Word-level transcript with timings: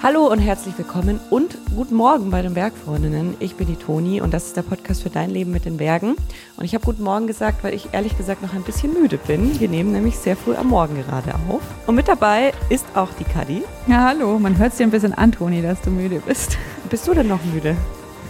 Hallo 0.00 0.28
und 0.28 0.38
herzlich 0.38 0.78
willkommen 0.78 1.18
und 1.28 1.58
guten 1.74 1.96
Morgen 1.96 2.30
bei 2.30 2.40
den 2.40 2.54
Bergfreundinnen. 2.54 3.34
Ich 3.40 3.56
bin 3.56 3.66
die 3.66 3.74
Toni 3.74 4.20
und 4.20 4.32
das 4.32 4.46
ist 4.46 4.56
der 4.56 4.62
Podcast 4.62 5.02
für 5.02 5.10
dein 5.10 5.28
Leben 5.28 5.50
mit 5.50 5.64
den 5.64 5.76
Bergen. 5.76 6.14
Und 6.56 6.64
ich 6.64 6.72
habe 6.74 6.84
guten 6.84 7.02
Morgen 7.02 7.26
gesagt, 7.26 7.64
weil 7.64 7.74
ich 7.74 7.88
ehrlich 7.90 8.16
gesagt 8.16 8.40
noch 8.40 8.54
ein 8.54 8.62
bisschen 8.62 8.92
müde 8.92 9.18
bin. 9.18 9.58
Wir 9.58 9.68
nehmen 9.68 9.90
nämlich 9.90 10.16
sehr 10.16 10.36
früh 10.36 10.54
am 10.54 10.68
Morgen 10.68 11.02
gerade 11.02 11.34
auf. 11.48 11.62
Und 11.88 11.96
mit 11.96 12.06
dabei 12.06 12.52
ist 12.70 12.86
auch 12.94 13.08
die 13.18 13.24
Kadi. 13.24 13.64
Ja, 13.88 14.04
hallo. 14.04 14.38
Man 14.38 14.56
hört 14.56 14.70
es 14.70 14.78
dir 14.78 14.84
ein 14.84 14.92
bisschen 14.92 15.14
an, 15.14 15.32
Toni, 15.32 15.62
dass 15.62 15.80
du 15.80 15.90
müde 15.90 16.22
bist. 16.24 16.56
Bist 16.88 17.08
du 17.08 17.14
denn 17.14 17.26
noch 17.26 17.42
müde? 17.52 17.76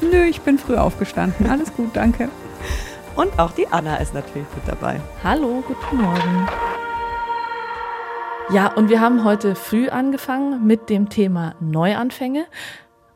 Nö, 0.00 0.25
ich 0.25 0.41
bin 0.41 0.59
früh 0.59 0.77
aufgestanden. 0.77 1.50
Alles 1.50 1.75
gut, 1.75 1.91
danke. 1.93 2.30
Und 3.14 3.39
auch 3.39 3.50
die 3.50 3.69
Anna 3.69 3.96
ist 3.96 4.14
natürlich 4.14 4.48
mit 4.55 4.66
dabei. 4.66 5.03
Hallo, 5.23 5.62
guten 5.66 6.00
Morgen. 6.00 6.48
Ja, 8.51 8.73
und 8.73 8.88
wir 8.88 9.02
haben 9.02 9.25
heute 9.25 9.55
früh 9.55 9.91
angefangen 9.91 10.66
mit 10.66 10.89
dem 10.89 11.11
Thema 11.11 11.55
Neuanfänge. 11.61 12.47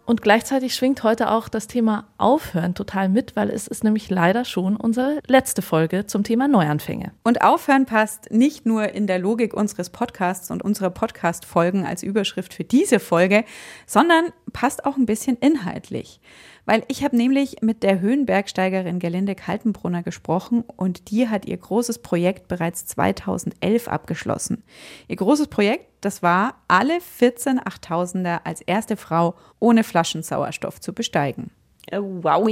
Und 0.04 0.20
gleichzeitig 0.20 0.74
schwingt 0.74 1.04
heute 1.04 1.30
auch 1.30 1.48
das 1.48 1.68
Thema 1.68 2.08
Aufhören 2.18 2.74
total 2.74 3.08
mit, 3.08 3.34
weil 3.34 3.48
es 3.48 3.66
ist 3.66 3.82
nämlich 3.82 4.10
leider 4.10 4.44
schon 4.44 4.76
unsere 4.76 5.20
letzte 5.28 5.62
Folge 5.62 6.04
zum 6.04 6.22
Thema 6.22 6.48
Neuanfänge. 6.48 7.12
Und 7.22 7.40
Aufhören 7.40 7.86
passt 7.86 8.30
nicht 8.30 8.66
nur 8.66 8.90
in 8.90 9.06
der 9.06 9.18
Logik 9.18 9.54
unseres 9.54 9.88
Podcasts 9.88 10.50
und 10.50 10.62
unserer 10.62 10.90
Podcast-Folgen 10.90 11.86
als 11.86 12.02
Überschrift 12.02 12.52
für 12.52 12.64
diese 12.64 13.00
Folge, 13.00 13.44
sondern 13.86 14.32
passt 14.52 14.84
auch 14.84 14.98
ein 14.98 15.06
bisschen 15.06 15.38
inhaltlich. 15.38 16.20
Weil 16.64 16.84
ich 16.88 17.02
habe 17.02 17.16
nämlich 17.16 17.56
mit 17.60 17.82
der 17.82 18.00
Höhenbergsteigerin 18.00 19.00
Gelinde 19.00 19.34
Kaltenbrunner 19.34 20.02
gesprochen 20.02 20.62
und 20.76 21.10
die 21.10 21.28
hat 21.28 21.46
ihr 21.46 21.56
großes 21.56 21.98
Projekt 21.98 22.46
bereits 22.46 22.86
2011 22.86 23.88
abgeschlossen. 23.88 24.62
Ihr 25.08 25.16
großes 25.16 25.48
Projekt, 25.48 25.86
das 26.00 26.22
war, 26.22 26.54
alle 26.68 27.00
14 27.00 27.60
Achttausender 27.64 28.42
als 28.44 28.60
erste 28.60 28.96
Frau 28.96 29.34
ohne 29.58 29.82
Flaschensauerstoff 29.82 30.80
zu 30.80 30.92
besteigen. 30.92 31.50
Äh, 31.88 31.98
wow, 32.00 32.48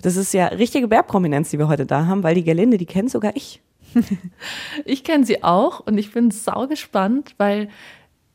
das 0.00 0.16
ist 0.16 0.32
ja 0.32 0.46
richtige 0.46 0.88
Bergprominenz, 0.88 1.50
die 1.50 1.58
wir 1.58 1.68
heute 1.68 1.84
da 1.84 2.06
haben, 2.06 2.22
weil 2.22 2.34
die 2.34 2.44
Gelinde, 2.44 2.78
die 2.78 2.86
kennt 2.86 3.10
sogar 3.10 3.36
ich. 3.36 3.60
ich 4.84 5.04
kenne 5.04 5.26
sie 5.26 5.42
auch 5.42 5.80
und 5.80 5.98
ich 5.98 6.12
bin 6.12 6.30
sau 6.30 6.66
gespannt, 6.66 7.34
weil 7.36 7.68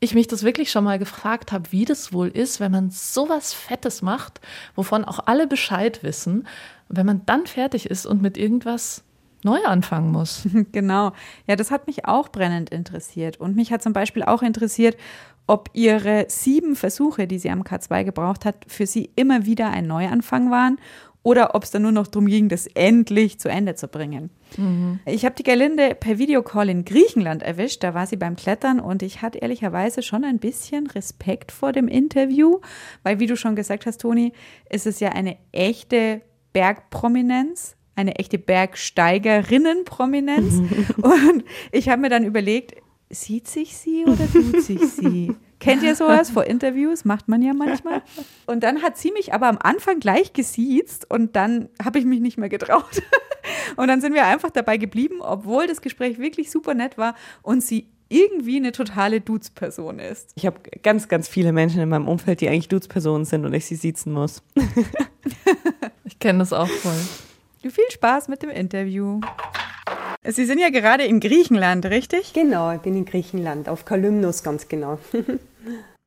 ich 0.00 0.14
mich 0.14 0.26
das 0.26 0.42
wirklich 0.42 0.70
schon 0.70 0.84
mal 0.84 0.98
gefragt 0.98 1.52
habe, 1.52 1.72
wie 1.72 1.84
das 1.84 2.12
wohl 2.12 2.28
ist, 2.28 2.60
wenn 2.60 2.72
man 2.72 2.90
sowas 2.90 3.54
Fettes 3.54 4.02
macht, 4.02 4.40
wovon 4.74 5.04
auch 5.04 5.20
alle 5.26 5.46
Bescheid 5.46 6.02
wissen, 6.02 6.46
wenn 6.88 7.06
man 7.06 7.24
dann 7.26 7.46
fertig 7.46 7.90
ist 7.90 8.06
und 8.06 8.20
mit 8.22 8.36
irgendwas 8.36 9.02
neu 9.42 9.64
anfangen 9.64 10.12
muss. 10.12 10.46
Genau. 10.72 11.12
Ja, 11.46 11.56
das 11.56 11.70
hat 11.70 11.86
mich 11.86 12.04
auch 12.04 12.28
brennend 12.28 12.70
interessiert. 12.70 13.38
Und 13.38 13.56
mich 13.56 13.72
hat 13.72 13.82
zum 13.82 13.92
Beispiel 13.92 14.22
auch 14.22 14.42
interessiert, 14.42 14.96
ob 15.46 15.70
ihre 15.72 16.26
sieben 16.28 16.76
Versuche, 16.76 17.26
die 17.26 17.38
sie 17.38 17.50
am 17.50 17.62
K2 17.62 18.04
gebraucht 18.04 18.44
hat, 18.44 18.56
für 18.66 18.86
sie 18.86 19.10
immer 19.16 19.46
wieder 19.46 19.70
ein 19.70 19.86
Neuanfang 19.86 20.50
waren 20.50 20.78
oder 21.26 21.54
ob 21.56 21.64
es 21.64 21.72
dann 21.72 21.82
nur 21.82 21.90
noch 21.90 22.06
darum 22.06 22.28
ging, 22.28 22.48
das 22.48 22.68
endlich 22.68 23.40
zu 23.40 23.48
Ende 23.48 23.74
zu 23.74 23.88
bringen. 23.88 24.30
Mhm. 24.56 25.00
Ich 25.06 25.24
habe 25.24 25.34
die 25.34 25.42
Gerlinde 25.42 25.96
per 25.96 26.18
Videocall 26.18 26.68
in 26.68 26.84
Griechenland 26.84 27.42
erwischt, 27.42 27.82
da 27.82 27.94
war 27.94 28.06
sie 28.06 28.14
beim 28.14 28.36
Klettern 28.36 28.78
und 28.78 29.02
ich 29.02 29.22
hatte 29.22 29.38
ehrlicherweise 29.38 30.04
schon 30.04 30.22
ein 30.22 30.38
bisschen 30.38 30.86
Respekt 30.86 31.50
vor 31.50 31.72
dem 31.72 31.88
Interview, 31.88 32.60
weil 33.02 33.18
wie 33.18 33.26
du 33.26 33.36
schon 33.36 33.56
gesagt 33.56 33.86
hast, 33.86 34.02
Toni, 34.02 34.34
ist 34.70 34.86
es 34.86 35.00
ja 35.00 35.08
eine 35.08 35.36
echte 35.50 36.20
Bergprominenz, 36.52 37.74
eine 37.96 38.20
echte 38.20 38.38
Bergsteigerinnenprominenz. 38.38 40.54
und 40.98 41.44
ich 41.72 41.88
habe 41.88 42.02
mir 42.02 42.08
dann 42.08 42.24
überlegt, 42.24 42.76
sieht 43.10 43.48
sich 43.48 43.76
sie 43.76 44.04
oder 44.04 44.32
tut 44.32 44.62
sich 44.62 44.80
sie? 44.80 45.34
Kennt 45.58 45.82
ihr 45.82 45.94
sowas 45.94 46.30
vor 46.32 46.44
Interviews? 46.44 47.04
Macht 47.04 47.28
man 47.28 47.42
ja 47.42 47.54
manchmal. 47.54 48.02
Und 48.46 48.62
dann 48.62 48.82
hat 48.82 48.96
sie 48.98 49.12
mich 49.12 49.32
aber 49.32 49.48
am 49.48 49.58
Anfang 49.60 50.00
gleich 50.00 50.32
gesiezt 50.32 51.10
und 51.10 51.36
dann 51.36 51.68
habe 51.82 51.98
ich 51.98 52.04
mich 52.04 52.20
nicht 52.20 52.38
mehr 52.38 52.48
getraut. 52.48 53.02
Und 53.76 53.86
dann 53.88 54.00
sind 54.00 54.14
wir 54.14 54.26
einfach 54.26 54.50
dabei 54.50 54.76
geblieben, 54.76 55.20
obwohl 55.20 55.68
das 55.68 55.80
Gespräch 55.80 56.18
wirklich 56.18 56.50
super 56.50 56.74
nett 56.74 56.98
war 56.98 57.14
und 57.42 57.62
sie 57.62 57.86
irgendwie 58.08 58.56
eine 58.56 58.72
totale 58.72 59.20
Dudes-Person 59.20 59.98
ist. 59.98 60.30
Ich 60.36 60.46
habe 60.46 60.60
ganz, 60.82 61.08
ganz 61.08 61.28
viele 61.28 61.52
Menschen 61.52 61.80
in 61.80 61.88
meinem 61.88 62.08
Umfeld, 62.08 62.40
die 62.40 62.48
eigentlich 62.48 62.68
Dudes-Personen 62.68 63.24
sind 63.24 63.44
und 63.44 63.52
ich 63.54 63.66
sie 63.66 63.76
siezen 63.76 64.12
muss. 64.12 64.42
ich 66.04 66.18
kenne 66.18 66.40
das 66.40 66.52
auch 66.52 66.68
voll. 66.68 67.70
Viel 67.70 67.90
Spaß 67.90 68.28
mit 68.28 68.42
dem 68.42 68.50
Interview. 68.50 69.20
Sie 70.24 70.44
sind 70.44 70.58
ja 70.58 70.70
gerade 70.70 71.04
in 71.04 71.20
Griechenland, 71.20 71.86
richtig? 71.86 72.32
Genau, 72.32 72.72
ich 72.72 72.80
bin 72.80 72.96
in 72.96 73.04
Griechenland, 73.04 73.68
auf 73.68 73.84
Kalymnos 73.84 74.42
ganz 74.42 74.68
genau. 74.68 74.98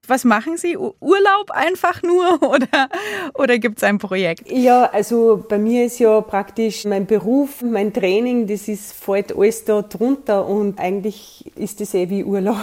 Was 0.09 0.25
machen 0.25 0.57
Sie? 0.57 0.75
Urlaub 0.75 1.51
einfach 1.51 2.01
nur 2.01 2.41
oder, 2.49 2.89
oder 3.35 3.59
gibt 3.59 3.77
es 3.77 3.83
ein 3.83 3.99
Projekt? 3.99 4.51
Ja, 4.51 4.85
also 4.85 5.45
bei 5.47 5.59
mir 5.59 5.85
ist 5.85 5.99
ja 5.99 6.19
praktisch 6.21 6.85
mein 6.85 7.05
Beruf, 7.05 7.61
mein 7.61 7.93
Training, 7.93 8.47
das 8.47 8.67
ist, 8.67 8.91
fällt 8.91 9.35
alles 9.37 9.65
da 9.65 9.83
drunter 9.83 10.47
und 10.47 10.79
eigentlich 10.79 11.51
ist 11.55 11.79
das 11.79 11.93
eh 11.93 12.09
wie 12.09 12.23
Urlaub. 12.23 12.57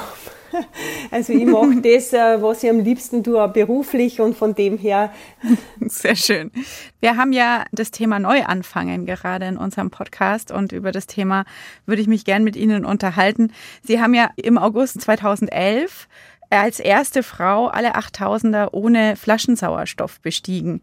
Also 1.10 1.32
ich 1.34 1.44
mache 1.44 1.76
das, 1.82 2.12
äh, 2.12 2.40
was 2.40 2.62
ich 2.62 2.70
am 2.70 2.80
liebsten 2.80 3.22
tue, 3.22 3.46
beruflich 3.48 4.20
und 4.20 4.36
von 4.36 4.54
dem 4.54 4.78
her. 4.78 5.12
Sehr 5.80 6.16
schön. 6.16 6.50
Wir 7.00 7.16
haben 7.16 7.32
ja 7.32 7.64
das 7.72 7.90
Thema 7.90 8.18
Neuanfangen 8.18 9.04
gerade 9.06 9.46
in 9.46 9.56
unserem 9.58 9.90
Podcast 9.90 10.52
und 10.52 10.72
über 10.72 10.92
das 10.92 11.06
Thema 11.06 11.44
würde 11.84 12.00
ich 12.00 12.08
mich 12.08 12.24
gern 12.24 12.42
mit 12.44 12.56
Ihnen 12.56 12.86
unterhalten. 12.86 13.52
Sie 13.82 14.00
haben 14.00 14.14
ja 14.14 14.30
im 14.36 14.56
August 14.56 15.00
2011 15.02 16.08
als 16.50 16.80
erste 16.80 17.22
Frau 17.22 17.66
alle 17.66 17.96
8000er 17.96 18.68
ohne 18.72 19.16
Flaschensauerstoff 19.16 20.20
bestiegen. 20.20 20.82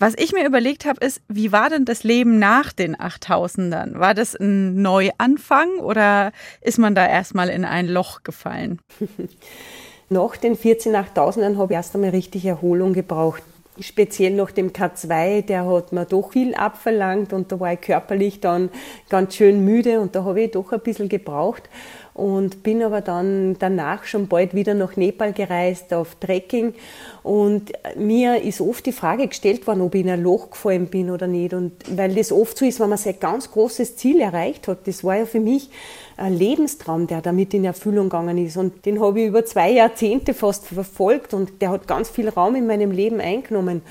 Was 0.00 0.14
ich 0.16 0.32
mir 0.32 0.46
überlegt 0.46 0.84
habe, 0.84 1.04
ist, 1.04 1.20
wie 1.28 1.50
war 1.50 1.70
denn 1.70 1.84
das 1.84 2.04
Leben 2.04 2.38
nach 2.38 2.72
den 2.72 2.94
8000ern? 2.96 3.98
War 3.98 4.14
das 4.14 4.36
ein 4.36 4.80
Neuanfang 4.80 5.80
oder 5.80 6.30
ist 6.60 6.78
man 6.78 6.94
da 6.94 7.04
erstmal 7.06 7.48
in 7.48 7.64
ein 7.64 7.88
Loch 7.88 8.22
gefallen? 8.22 8.78
nach 10.08 10.36
den 10.36 10.54
14 10.54 10.94
8000ern 10.94 11.56
habe 11.56 11.72
ich 11.72 11.76
erst 11.76 11.96
einmal 11.96 12.10
richtig 12.10 12.44
Erholung 12.44 12.92
gebraucht. 12.92 13.42
Speziell 13.80 14.34
nach 14.34 14.52
dem 14.52 14.72
K2, 14.72 15.42
der 15.42 15.66
hat 15.66 15.92
mir 15.92 16.04
doch 16.04 16.32
viel 16.32 16.54
abverlangt 16.54 17.32
und 17.32 17.50
da 17.50 17.58
war 17.58 17.72
ich 17.72 17.80
körperlich 17.80 18.40
dann 18.40 18.70
ganz 19.08 19.34
schön 19.34 19.64
müde 19.64 20.00
und 20.00 20.14
da 20.14 20.24
habe 20.24 20.42
ich 20.42 20.50
doch 20.52 20.72
ein 20.72 20.80
bisschen 20.80 21.08
gebraucht 21.08 21.68
und 22.18 22.64
bin 22.64 22.82
aber 22.82 23.00
dann 23.00 23.56
danach 23.60 24.02
schon 24.02 24.26
bald 24.26 24.52
wieder 24.52 24.74
nach 24.74 24.96
Nepal 24.96 25.32
gereist 25.32 25.94
auf 25.94 26.16
Trekking. 26.16 26.74
Und 27.22 27.72
mir 27.96 28.42
ist 28.42 28.60
oft 28.60 28.84
die 28.86 28.92
Frage 28.92 29.28
gestellt 29.28 29.66
worden, 29.68 29.82
ob 29.82 29.94
ich 29.94 30.00
in 30.00 30.10
ein 30.10 30.22
Loch 30.22 30.50
gefallen 30.50 30.86
bin 30.86 31.10
oder 31.10 31.28
nicht. 31.28 31.54
Und 31.54 31.72
weil 31.96 32.12
das 32.16 32.32
oft 32.32 32.58
so 32.58 32.64
ist, 32.64 32.80
wenn 32.80 32.88
man 32.88 32.98
sein 32.98 33.14
ganz 33.20 33.52
großes 33.52 33.96
Ziel 33.96 34.20
erreicht 34.20 34.66
hat, 34.66 34.88
das 34.88 35.04
war 35.04 35.16
ja 35.16 35.26
für 35.26 35.38
mich 35.38 35.70
ein 36.16 36.36
Lebenstraum, 36.36 37.06
der 37.06 37.20
damit 37.20 37.54
in 37.54 37.64
Erfüllung 37.64 38.08
gegangen 38.08 38.36
ist. 38.38 38.56
Und 38.56 38.84
den 38.84 39.00
habe 39.00 39.20
ich 39.20 39.28
über 39.28 39.44
zwei 39.44 39.70
Jahrzehnte 39.70 40.34
fast 40.34 40.66
verfolgt. 40.66 41.34
Und 41.34 41.62
der 41.62 41.70
hat 41.70 41.86
ganz 41.86 42.10
viel 42.10 42.28
Raum 42.28 42.56
in 42.56 42.66
meinem 42.66 42.90
Leben 42.90 43.20
eingenommen 43.20 43.82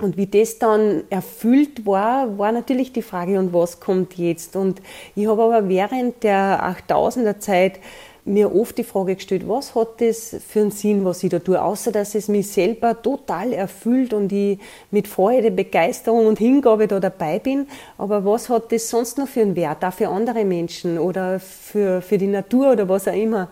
und 0.00 0.16
wie 0.16 0.26
das 0.26 0.58
dann 0.58 1.02
erfüllt 1.10 1.84
war, 1.84 2.38
war 2.38 2.52
natürlich 2.52 2.92
die 2.92 3.02
Frage, 3.02 3.38
und 3.38 3.52
was 3.52 3.80
kommt 3.80 4.16
jetzt? 4.16 4.54
Und 4.54 4.80
ich 5.16 5.26
habe 5.26 5.42
aber 5.42 5.68
während 5.68 6.22
der 6.22 6.62
8000er 6.88 7.40
Zeit 7.40 7.80
mir 8.28 8.54
oft 8.54 8.76
die 8.78 8.84
Frage 8.84 9.16
gestellt, 9.16 9.48
was 9.48 9.74
hat 9.74 10.00
das 10.00 10.36
für 10.46 10.60
einen 10.60 10.70
Sinn, 10.70 11.04
was 11.04 11.24
ich 11.24 11.30
da 11.30 11.38
tue, 11.38 11.60
außer 11.60 11.90
dass 11.90 12.14
es 12.14 12.28
mich 12.28 12.48
selber 12.48 13.00
total 13.00 13.52
erfüllt 13.52 14.12
und 14.12 14.30
ich 14.32 14.58
mit 14.90 15.08
Freude, 15.08 15.50
Begeisterung 15.50 16.26
und 16.26 16.38
Hingabe 16.38 16.86
da 16.86 17.00
dabei 17.00 17.38
bin. 17.38 17.66
Aber 17.96 18.24
was 18.24 18.48
hat 18.50 18.70
das 18.70 18.88
sonst 18.90 19.18
noch 19.18 19.28
für 19.28 19.40
einen 19.40 19.56
Wert, 19.56 19.84
auch 19.84 19.92
für 19.92 20.08
andere 20.08 20.44
Menschen 20.44 20.98
oder 20.98 21.40
für, 21.40 22.02
für 22.02 22.18
die 22.18 22.26
Natur 22.26 22.72
oder 22.72 22.88
was 22.88 23.08
auch 23.08 23.14
immer? 23.14 23.48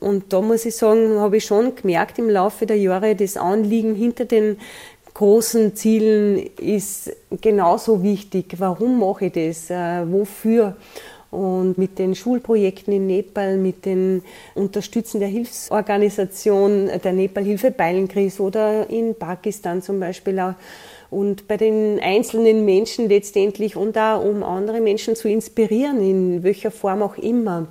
Und 0.00 0.32
da 0.32 0.40
muss 0.40 0.64
ich 0.64 0.76
sagen, 0.76 1.18
habe 1.18 1.38
ich 1.38 1.44
schon 1.44 1.74
gemerkt 1.74 2.18
im 2.18 2.30
Laufe 2.30 2.66
der 2.66 2.78
Jahre, 2.78 3.16
das 3.16 3.36
Anliegen 3.36 3.96
hinter 3.96 4.26
den 4.26 4.58
großen 5.18 5.74
Zielen 5.74 6.48
ist 6.60 7.10
genauso 7.40 8.04
wichtig. 8.04 8.54
Warum 8.58 9.00
mache 9.00 9.26
ich 9.26 9.32
das? 9.32 9.68
Äh, 9.68 10.10
wofür? 10.12 10.76
Und 11.32 11.76
mit 11.76 11.98
den 11.98 12.14
Schulprojekten 12.14 12.92
in 12.94 13.08
Nepal, 13.08 13.56
mit 13.56 13.84
den 13.84 14.22
Unterstützen 14.54 15.18
der 15.18 15.28
Hilfsorganisation 15.28 16.88
der 17.02 17.12
Nepal-Hilfe 17.12 17.72
Beilenkris 17.72 18.38
oder 18.38 18.88
in 18.88 19.16
Pakistan 19.16 19.82
zum 19.82 19.98
Beispiel 19.98 20.38
auch. 20.38 20.54
Und 21.10 21.48
bei 21.48 21.56
den 21.56 21.98
einzelnen 22.00 22.64
Menschen 22.64 23.08
letztendlich 23.08 23.74
und 23.74 23.98
auch 23.98 24.24
um 24.24 24.44
andere 24.44 24.80
Menschen 24.80 25.16
zu 25.16 25.28
inspirieren, 25.28 26.00
in 26.00 26.42
welcher 26.44 26.70
Form 26.70 27.02
auch 27.02 27.18
immer. 27.18 27.66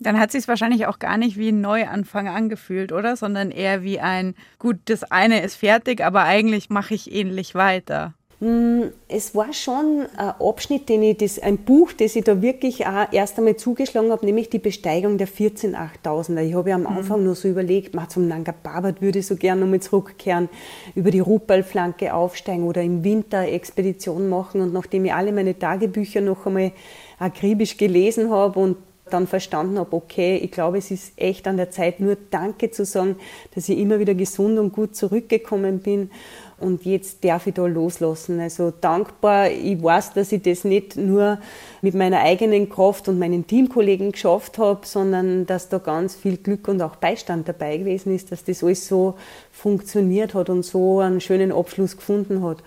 Dann 0.00 0.18
hat 0.18 0.32
sich 0.32 0.48
wahrscheinlich 0.48 0.86
auch 0.86 0.98
gar 0.98 1.16
nicht 1.16 1.38
wie 1.38 1.48
ein 1.50 1.60
Neuanfang 1.60 2.28
angefühlt, 2.28 2.92
oder? 2.92 3.16
Sondern 3.16 3.50
eher 3.50 3.82
wie 3.82 4.00
ein, 4.00 4.34
gut, 4.58 4.76
das 4.86 5.04
eine 5.04 5.42
ist 5.42 5.56
fertig, 5.56 6.04
aber 6.04 6.24
eigentlich 6.24 6.70
mache 6.70 6.94
ich 6.94 7.12
ähnlich 7.12 7.54
weiter. 7.54 8.14
Hm, 8.40 8.92
es 9.08 9.34
war 9.34 9.52
schon 9.52 10.06
ein 10.16 10.34
Abschnitt, 10.40 10.88
den 10.88 11.02
ich, 11.02 11.16
das, 11.16 11.38
ein 11.38 11.56
Buch, 11.56 11.92
das 11.92 12.14
ich 12.16 12.24
da 12.24 12.42
wirklich 12.42 12.84
auch 12.86 13.06
erst 13.12 13.38
einmal 13.38 13.56
zugeschlagen 13.56 14.10
habe, 14.10 14.26
nämlich 14.26 14.50
die 14.50 14.58
Besteigung 14.58 15.18
der 15.18 15.28
14 15.28 15.76
8000er. 15.76 16.42
Ich 16.42 16.54
habe 16.54 16.68
ja 16.68 16.74
am 16.74 16.82
mhm. 16.82 16.88
Anfang 16.88 17.20
mhm. 17.20 17.26
nur 17.26 17.36
so 17.36 17.48
überlegt, 17.48 17.94
mal 17.94 18.08
zum 18.08 18.26
Nanga 18.26 18.52
Parbat 18.52 19.00
würde 19.00 19.20
ich 19.20 19.26
so 19.26 19.36
gerne 19.36 19.62
nochmal 19.62 19.80
zurückkehren, 19.80 20.48
über 20.94 21.10
die 21.10 21.20
Rupalflanke 21.20 22.12
aufsteigen 22.12 22.64
oder 22.64 22.82
im 22.82 23.02
Winter 23.04 23.42
Expedition 23.42 24.28
machen. 24.28 24.60
Und 24.60 24.72
nachdem 24.72 25.04
ich 25.04 25.14
alle 25.14 25.32
meine 25.32 25.58
Tagebücher 25.58 26.20
noch 26.20 26.44
einmal 26.44 26.72
akribisch 27.18 27.78
gelesen 27.78 28.30
habe 28.30 28.58
und 28.58 28.76
dann 29.10 29.26
verstanden 29.26 29.78
habe, 29.78 29.94
okay, 29.94 30.36
ich 30.36 30.50
glaube, 30.50 30.78
es 30.78 30.90
ist 30.90 31.12
echt 31.16 31.46
an 31.46 31.56
der 31.56 31.70
Zeit, 31.70 32.00
nur 32.00 32.16
Danke 32.30 32.70
zu 32.70 32.84
sagen, 32.84 33.16
dass 33.54 33.68
ich 33.68 33.78
immer 33.78 33.98
wieder 33.98 34.14
gesund 34.14 34.58
und 34.58 34.72
gut 34.72 34.96
zurückgekommen 34.96 35.80
bin 35.80 36.10
und 36.58 36.84
jetzt 36.84 37.24
darf 37.24 37.46
ich 37.46 37.54
da 37.54 37.66
loslassen. 37.66 38.40
Also 38.40 38.72
dankbar, 38.80 39.50
ich 39.50 39.82
weiß, 39.82 40.14
dass 40.14 40.32
ich 40.32 40.42
das 40.42 40.64
nicht 40.64 40.96
nur 40.96 41.38
mit 41.82 41.94
meiner 41.94 42.20
eigenen 42.20 42.68
Kraft 42.68 43.08
und 43.08 43.18
meinen 43.18 43.46
Teamkollegen 43.46 44.12
geschafft 44.12 44.58
habe, 44.58 44.86
sondern 44.86 45.46
dass 45.46 45.68
da 45.68 45.78
ganz 45.78 46.14
viel 46.14 46.36
Glück 46.36 46.68
und 46.68 46.80
auch 46.80 46.96
Beistand 46.96 47.48
dabei 47.48 47.76
gewesen 47.78 48.14
ist, 48.14 48.32
dass 48.32 48.44
das 48.44 48.62
alles 48.62 48.86
so 48.86 49.14
funktioniert 49.52 50.34
hat 50.34 50.48
und 50.48 50.62
so 50.62 51.00
einen 51.00 51.20
schönen 51.20 51.52
Abschluss 51.52 51.96
gefunden 51.96 52.42
hat. 52.42 52.58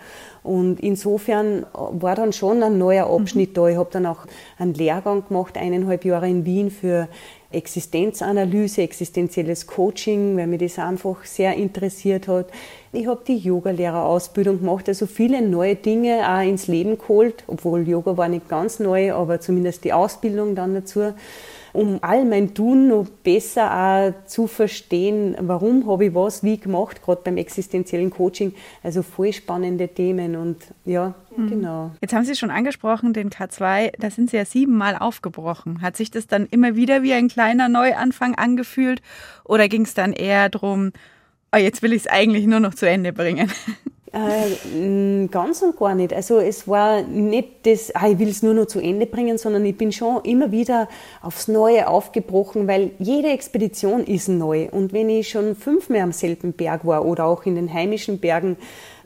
Und 0.42 0.80
insofern 0.80 1.66
war 1.72 2.14
dann 2.14 2.32
schon 2.32 2.62
ein 2.62 2.78
neuer 2.78 3.10
Abschnitt 3.10 3.50
mhm. 3.50 3.54
da. 3.54 3.68
Ich 3.68 3.76
habe 3.76 3.90
dann 3.92 4.06
auch 4.06 4.26
einen 4.58 4.74
Lehrgang 4.74 5.26
gemacht, 5.26 5.56
eineinhalb 5.56 6.04
Jahre 6.04 6.28
in 6.28 6.44
Wien 6.44 6.70
für 6.70 7.08
Existenzanalyse, 7.50 8.82
existenzielles 8.82 9.66
Coaching, 9.66 10.36
weil 10.36 10.46
mich 10.46 10.60
das 10.60 10.78
einfach 10.78 11.24
sehr 11.24 11.54
interessiert 11.54 12.28
hat. 12.28 12.48
Ich 12.92 13.06
habe 13.06 13.22
die 13.26 13.38
Yogalehrerausbildung 13.38 14.60
gemacht, 14.60 14.86
also 14.88 15.06
viele 15.06 15.40
neue 15.40 15.74
Dinge 15.74 16.28
auch 16.28 16.42
ins 16.42 16.66
Leben 16.66 16.98
geholt, 16.98 17.44
obwohl 17.46 17.88
Yoga 17.88 18.18
war 18.18 18.28
nicht 18.28 18.50
ganz 18.50 18.80
neu, 18.80 19.14
aber 19.14 19.40
zumindest 19.40 19.84
die 19.84 19.94
Ausbildung 19.94 20.54
dann 20.54 20.74
dazu 20.74 21.14
um 21.78 21.98
all 22.02 22.24
mein 22.24 22.54
Tun 22.54 22.88
noch 22.88 23.06
besser 23.22 23.72
auch 23.72 24.26
zu 24.26 24.48
verstehen, 24.48 25.36
warum 25.38 25.88
habe 25.88 26.06
ich 26.06 26.14
was 26.14 26.42
wie 26.42 26.58
gemacht, 26.58 27.02
gerade 27.02 27.20
beim 27.22 27.36
existenziellen 27.36 28.10
Coaching. 28.10 28.52
Also 28.82 29.02
voll 29.02 29.32
spannende 29.32 29.86
Themen 29.86 30.34
und 30.34 30.56
ja, 30.84 31.14
mhm. 31.36 31.48
genau. 31.48 31.90
Jetzt 32.00 32.12
haben 32.12 32.24
Sie 32.24 32.34
schon 32.34 32.50
angesprochen, 32.50 33.12
den 33.12 33.30
K2, 33.30 33.92
da 33.98 34.10
sind 34.10 34.30
Sie 34.30 34.36
ja 34.36 34.44
siebenmal 34.44 34.96
aufgebrochen. 34.96 35.80
Hat 35.80 35.96
sich 35.96 36.10
das 36.10 36.26
dann 36.26 36.46
immer 36.50 36.74
wieder 36.74 37.04
wie 37.04 37.12
ein 37.12 37.28
kleiner 37.28 37.68
Neuanfang 37.68 38.34
angefühlt 38.34 39.00
oder 39.44 39.68
ging 39.68 39.82
es 39.82 39.94
dann 39.94 40.12
eher 40.12 40.48
darum, 40.48 40.92
oh, 41.54 41.58
jetzt 41.58 41.82
will 41.82 41.92
ich 41.92 42.02
es 42.02 42.06
eigentlich 42.08 42.46
nur 42.46 42.60
noch 42.60 42.74
zu 42.74 42.88
Ende 42.88 43.12
bringen? 43.12 43.52
Äh, 44.12 45.26
ganz 45.28 45.60
und 45.62 45.76
gar 45.76 45.94
nicht. 45.94 46.14
Also 46.14 46.38
es 46.38 46.66
war 46.66 47.02
nicht 47.02 47.66
das, 47.66 47.94
ah, 47.94 48.08
ich 48.08 48.18
will 48.18 48.28
es 48.28 48.42
nur 48.42 48.54
noch 48.54 48.66
zu 48.66 48.80
Ende 48.80 49.06
bringen, 49.06 49.36
sondern 49.36 49.64
ich 49.66 49.76
bin 49.76 49.92
schon 49.92 50.22
immer 50.24 50.50
wieder 50.50 50.88
aufs 51.20 51.48
Neue 51.48 51.88
aufgebrochen, 51.88 52.66
weil 52.66 52.92
jede 52.98 53.28
Expedition 53.28 54.04
ist 54.04 54.28
neu. 54.28 54.68
Und 54.70 54.92
wenn 54.92 55.10
ich 55.10 55.28
schon 55.28 55.56
fünfmal 55.56 56.00
am 56.00 56.12
selben 56.12 56.52
Berg 56.52 56.86
war 56.86 57.04
oder 57.04 57.26
auch 57.26 57.44
in 57.44 57.54
den 57.54 57.72
heimischen 57.72 58.18
Bergen 58.18 58.56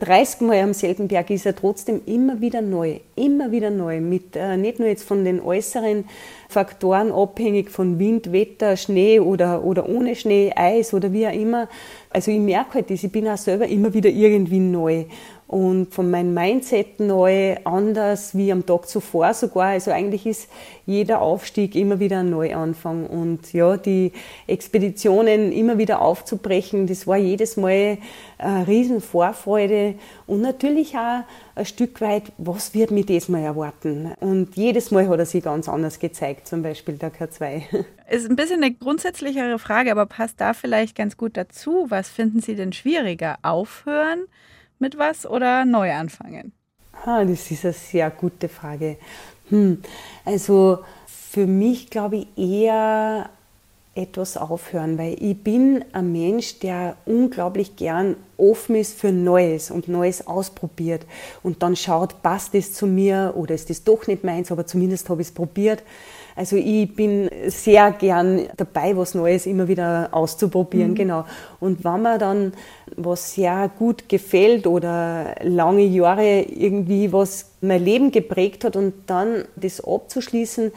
30 0.05 0.41
Mal 0.41 0.61
am 0.61 0.73
selben 0.73 1.07
Berg, 1.07 1.29
ist 1.29 1.45
er 1.45 1.55
trotzdem 1.55 2.01
immer 2.05 2.41
wieder 2.41 2.61
neu. 2.61 2.99
Immer 3.15 3.51
wieder 3.51 3.69
neu. 3.69 4.01
Mit, 4.01 4.35
äh, 4.35 4.57
nicht 4.57 4.79
nur 4.79 4.87
jetzt 4.87 5.03
von 5.03 5.23
den 5.23 5.41
äußeren 5.41 6.05
Faktoren 6.49 7.11
abhängig 7.11 7.71
von 7.71 7.99
Wind, 7.99 8.31
Wetter, 8.31 8.77
Schnee 8.77 9.19
oder, 9.19 9.63
oder 9.63 9.87
ohne 9.87 10.15
Schnee, 10.15 10.51
Eis 10.55 10.93
oder 10.93 11.11
wie 11.13 11.27
auch 11.27 11.33
immer, 11.33 11.67
also 12.09 12.31
ich 12.31 12.39
merke 12.39 12.75
halt 12.75 12.89
das, 12.89 13.03
ich 13.03 13.11
bin 13.11 13.27
auch 13.27 13.37
selber 13.37 13.67
immer 13.67 13.93
wieder 13.93 14.09
irgendwie 14.09 14.59
neu 14.59 15.05
und 15.47 15.93
von 15.93 16.09
meinem 16.09 16.33
Mindset 16.33 16.99
neu, 16.99 17.55
anders 17.63 18.35
wie 18.35 18.51
am 18.51 18.65
Tag 18.65 18.87
zuvor 18.87 19.33
sogar. 19.33 19.67
Also 19.67 19.91
eigentlich 19.91 20.25
ist 20.25 20.49
jeder 20.85 21.21
Aufstieg 21.21 21.75
immer 21.75 21.99
wieder 21.99 22.19
ein 22.19 22.29
Neuanfang 22.29 23.05
und 23.05 23.53
ja, 23.53 23.77
die 23.77 24.11
Expeditionen 24.47 25.51
immer 25.51 25.77
wieder 25.77 26.01
aufzubrechen, 26.01 26.87
das 26.87 27.05
war 27.07 27.17
jedes 27.17 27.57
Mal 27.57 27.97
eine 28.37 28.67
riesen 28.67 28.99
Vorfreude 28.99 29.95
und 30.27 30.41
natürlich 30.41 30.97
auch 30.97 31.23
ein 31.55 31.65
Stück 31.65 32.01
weit, 32.01 32.31
was 32.37 32.73
wird 32.73 32.91
mich 32.91 33.05
diesmal 33.05 33.43
erwarten? 33.43 34.13
Und 34.19 34.55
jedes 34.55 34.91
Mal 34.91 35.07
hat 35.07 35.19
er 35.19 35.25
sich 35.25 35.43
ganz 35.43 35.69
anders 35.69 35.99
gezeigt, 35.99 36.47
zum 36.47 36.63
Beispiel 36.63 36.95
der 36.95 37.13
K2. 37.13 37.63
Ist 38.09 38.29
ein 38.29 38.35
bisschen 38.35 38.63
eine 38.63 38.73
grundsätzlichere 38.73 39.59
Frage, 39.59 39.91
aber 39.91 40.05
passt 40.05 40.41
da 40.41 40.53
vielleicht 40.53 40.95
ganz 40.95 41.15
gut 41.15 41.37
dazu. 41.37 41.85
Was 41.89 42.09
finden 42.09 42.41
Sie 42.41 42.55
denn 42.55 42.73
schwieriger? 42.73 43.37
Aufhören 43.43 44.25
mit 44.83 44.97
was 44.97 45.25
oder 45.25 45.65
neu 45.65 45.91
anfangen? 45.91 46.51
Ah, 47.05 47.23
das 47.25 47.49
ist 47.49 47.63
eine 47.65 47.73
sehr 47.73 48.09
gute 48.11 48.49
Frage. 48.49 48.97
Hm. 49.49 49.81
Also 50.25 50.79
für 51.07 51.47
mich 51.47 51.89
glaube 51.89 52.17
ich 52.17 52.37
eher 52.37 53.29
etwas 53.95 54.37
aufhören, 54.37 54.97
weil 54.97 55.15
ich 55.21 55.37
bin 55.37 55.85
ein 55.93 56.11
Mensch, 56.11 56.59
der 56.59 56.97
unglaublich 57.05 57.75
gern 57.75 58.15
offen 58.37 58.75
ist 58.75 58.99
für 58.99 59.11
Neues 59.11 59.71
und 59.71 59.87
Neues 59.87 60.25
ausprobiert 60.25 61.05
und 61.43 61.61
dann 61.61 61.75
schaut, 61.75 62.21
passt 62.23 62.55
es 62.55 62.73
zu 62.73 62.87
mir 62.87 63.33
oder 63.35 63.53
ist 63.53 63.69
das 63.69 63.83
doch 63.83 64.07
nicht 64.07 64.23
meins, 64.23 64.51
aber 64.51 64.65
zumindest 64.65 65.09
habe 65.09 65.21
ich 65.21 65.27
es 65.27 65.33
probiert. 65.33 65.83
Also 66.35 66.55
ich 66.55 66.95
bin 66.95 67.29
sehr 67.47 67.91
gern 67.91 68.47
dabei, 68.57 68.97
was 68.97 69.13
Neues 69.13 69.45
immer 69.45 69.67
wieder 69.67 70.09
auszuprobieren, 70.11 70.91
mhm. 70.91 70.95
genau. 70.95 71.25
Und 71.59 71.83
wenn 71.83 72.01
mir 72.01 72.17
dann 72.17 72.53
was 72.95 73.33
sehr 73.33 73.69
gut 73.77 74.09
gefällt 74.09 74.67
oder 74.67 75.35
lange 75.41 75.83
Jahre 75.83 76.41
irgendwie 76.41 77.11
was 77.13 77.51
mein 77.61 77.83
Leben 77.83 78.11
geprägt 78.11 78.63
hat 78.65 78.75
und 78.75 78.93
dann 79.07 79.45
das 79.55 79.83
abzuschließen, 79.83 80.71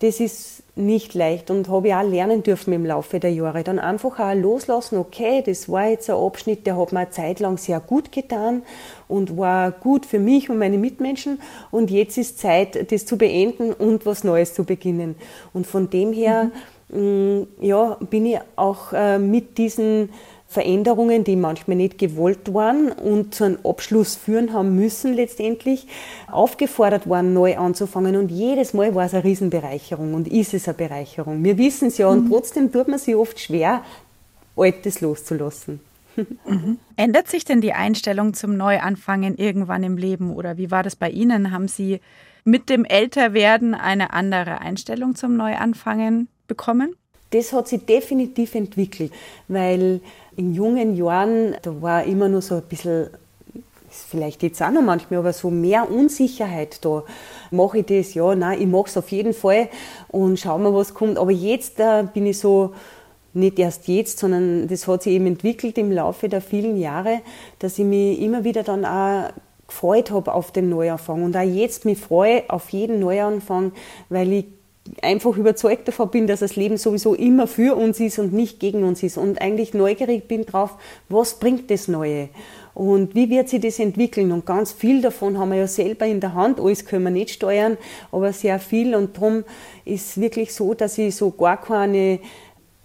das 0.00 0.20
ist 0.20 0.62
nicht 0.76 1.14
leicht 1.14 1.50
und 1.50 1.68
habe 1.70 1.88
ich 1.88 1.94
auch 1.94 2.02
lernen 2.02 2.42
dürfen 2.42 2.74
im 2.74 2.84
Laufe 2.84 3.18
der 3.18 3.32
Jahre. 3.32 3.64
Dann 3.64 3.78
einfach 3.78 4.18
auch 4.18 4.34
loslassen, 4.34 4.98
okay, 4.98 5.42
das 5.44 5.70
war 5.70 5.88
jetzt 5.88 6.10
ein 6.10 6.16
Abschnitt, 6.16 6.66
der 6.66 6.76
hat 6.76 6.92
mir 6.92 7.00
eine 7.00 7.10
Zeit 7.10 7.40
lang 7.40 7.56
sehr 7.56 7.80
gut 7.80 8.12
getan 8.12 8.62
und 9.08 9.36
war 9.36 9.70
gut 9.70 10.06
für 10.06 10.18
mich 10.18 10.50
und 10.50 10.58
meine 10.58 10.78
Mitmenschen 10.78 11.40
und 11.70 11.90
jetzt 11.90 12.18
ist 12.18 12.38
Zeit, 12.38 12.90
das 12.90 13.06
zu 13.06 13.16
beenden 13.16 13.72
und 13.72 14.06
was 14.06 14.24
Neues 14.24 14.54
zu 14.54 14.64
beginnen. 14.64 15.16
Und 15.52 15.66
von 15.66 15.90
dem 15.90 16.12
her, 16.12 16.50
mhm. 16.88 16.98
mh, 16.98 17.46
ja, 17.60 17.98
bin 18.10 18.26
ich 18.26 18.38
auch 18.56 18.92
äh, 18.92 19.18
mit 19.18 19.58
diesen 19.58 20.10
Veränderungen, 20.48 21.24
die 21.24 21.34
manchmal 21.34 21.76
nicht 21.76 21.98
gewollt 21.98 22.54
waren 22.54 22.92
und 22.92 23.34
zu 23.34 23.44
einem 23.44 23.58
Abschluss 23.64 24.14
führen 24.14 24.52
haben 24.52 24.76
müssen 24.76 25.12
letztendlich, 25.12 25.88
aufgefordert 26.30 27.08
waren, 27.08 27.32
neu 27.32 27.58
anzufangen. 27.58 28.16
Und 28.16 28.30
jedes 28.30 28.72
Mal 28.72 28.94
war 28.94 29.06
es 29.06 29.14
eine 29.14 29.24
Riesenbereicherung 29.24 30.14
und 30.14 30.28
ist 30.28 30.54
es 30.54 30.68
eine 30.68 30.76
Bereicherung. 30.76 31.42
Wir 31.42 31.58
wissen 31.58 31.88
es 31.88 31.98
ja 31.98 32.08
und 32.08 32.24
mhm. 32.24 32.30
trotzdem 32.30 32.70
tut 32.70 32.88
man 32.88 32.98
sich 32.98 33.16
oft 33.16 33.40
schwer, 33.40 33.82
Altes 34.56 35.00
loszulassen. 35.00 35.80
Ändert 36.96 37.28
sich 37.28 37.44
denn 37.44 37.60
die 37.60 37.72
Einstellung 37.72 38.34
zum 38.34 38.56
Neuanfangen 38.56 39.36
irgendwann 39.36 39.82
im 39.82 39.96
Leben 39.96 40.34
oder 40.34 40.56
wie 40.56 40.70
war 40.70 40.82
das 40.82 40.96
bei 40.96 41.10
Ihnen? 41.10 41.50
Haben 41.50 41.68
Sie 41.68 42.00
mit 42.44 42.70
dem 42.70 42.84
Älterwerden 42.84 43.74
eine 43.74 44.12
andere 44.12 44.60
Einstellung 44.60 45.14
zum 45.14 45.36
Neuanfangen 45.36 46.28
bekommen? 46.46 46.94
Das 47.30 47.52
hat 47.52 47.68
sich 47.68 47.84
definitiv 47.84 48.54
entwickelt, 48.54 49.12
weil 49.48 50.00
in 50.36 50.54
jungen 50.54 50.96
Jahren, 50.96 51.56
da 51.62 51.82
war 51.82 52.04
immer 52.04 52.28
nur 52.28 52.40
so 52.40 52.56
ein 52.56 52.62
bisschen, 52.62 53.08
vielleicht 53.90 54.44
jetzt 54.44 54.62
auch 54.62 54.70
noch 54.70 54.82
manchmal, 54.82 55.18
aber 55.18 55.32
so 55.32 55.50
mehr 55.50 55.90
Unsicherheit 55.90 56.84
da. 56.84 57.02
Mache 57.50 57.78
ich 57.78 57.86
das? 57.86 58.14
Ja, 58.14 58.34
nein, 58.34 58.60
ich 58.60 58.66
mache 58.66 58.86
es 58.86 58.96
auf 58.96 59.10
jeden 59.10 59.32
Fall 59.32 59.68
und 60.08 60.38
schauen 60.38 60.62
wir, 60.62 60.72
was 60.72 60.94
kommt. 60.94 61.18
Aber 61.18 61.32
jetzt 61.32 61.80
äh, 61.80 62.04
bin 62.12 62.26
ich 62.26 62.38
so, 62.38 62.74
nicht 63.36 63.58
erst 63.58 63.86
jetzt, 63.88 64.18
sondern 64.18 64.66
das 64.68 64.88
hat 64.88 65.02
sich 65.02 65.12
eben 65.12 65.26
entwickelt 65.26 65.78
im 65.78 65.92
Laufe 65.92 66.28
der 66.28 66.40
vielen 66.40 66.76
Jahre, 66.76 67.20
dass 67.58 67.78
ich 67.78 67.84
mich 67.84 68.20
immer 68.20 68.44
wieder 68.44 68.62
dann 68.62 68.84
auch 68.84 69.30
gefreut 69.68 70.10
habe 70.10 70.32
auf 70.32 70.52
den 70.52 70.68
Neuanfang. 70.68 71.22
Und 71.22 71.36
auch 71.36 71.42
jetzt 71.42 71.84
mich 71.84 71.98
freue 71.98 72.48
auf 72.48 72.70
jeden 72.70 73.00
Neuanfang, 73.00 73.72
weil 74.08 74.32
ich 74.32 74.44
einfach 75.02 75.36
überzeugt 75.36 75.88
davon 75.88 76.10
bin, 76.10 76.26
dass 76.26 76.40
das 76.40 76.56
Leben 76.56 76.76
sowieso 76.76 77.14
immer 77.14 77.46
für 77.46 77.76
uns 77.76 78.00
ist 78.00 78.18
und 78.18 78.32
nicht 78.32 78.60
gegen 78.60 78.84
uns 78.84 79.02
ist. 79.02 79.18
Und 79.18 79.40
eigentlich 79.40 79.74
neugierig 79.74 80.28
bin 80.28 80.46
drauf, 80.46 80.76
was 81.08 81.38
bringt 81.38 81.70
das 81.70 81.88
Neue? 81.88 82.28
Und 82.74 83.14
wie 83.14 83.30
wird 83.30 83.48
sich 83.48 83.60
das 83.60 83.78
entwickeln? 83.78 84.32
Und 84.32 84.44
ganz 84.44 84.72
viel 84.72 85.00
davon 85.00 85.38
haben 85.38 85.50
wir 85.50 85.58
ja 85.58 85.66
selber 85.66 86.06
in 86.06 86.20
der 86.20 86.34
Hand, 86.34 86.60
alles 86.60 86.84
können 86.84 87.04
wir 87.04 87.10
nicht 87.10 87.30
steuern, 87.30 87.78
aber 88.12 88.32
sehr 88.32 88.58
viel. 88.58 88.94
Und 88.94 89.16
darum 89.16 89.44
ist 89.84 90.10
es 90.10 90.20
wirklich 90.20 90.52
so, 90.54 90.74
dass 90.74 90.98
ich 90.98 91.16
so 91.16 91.30
gar 91.30 91.60
keine 91.60 92.20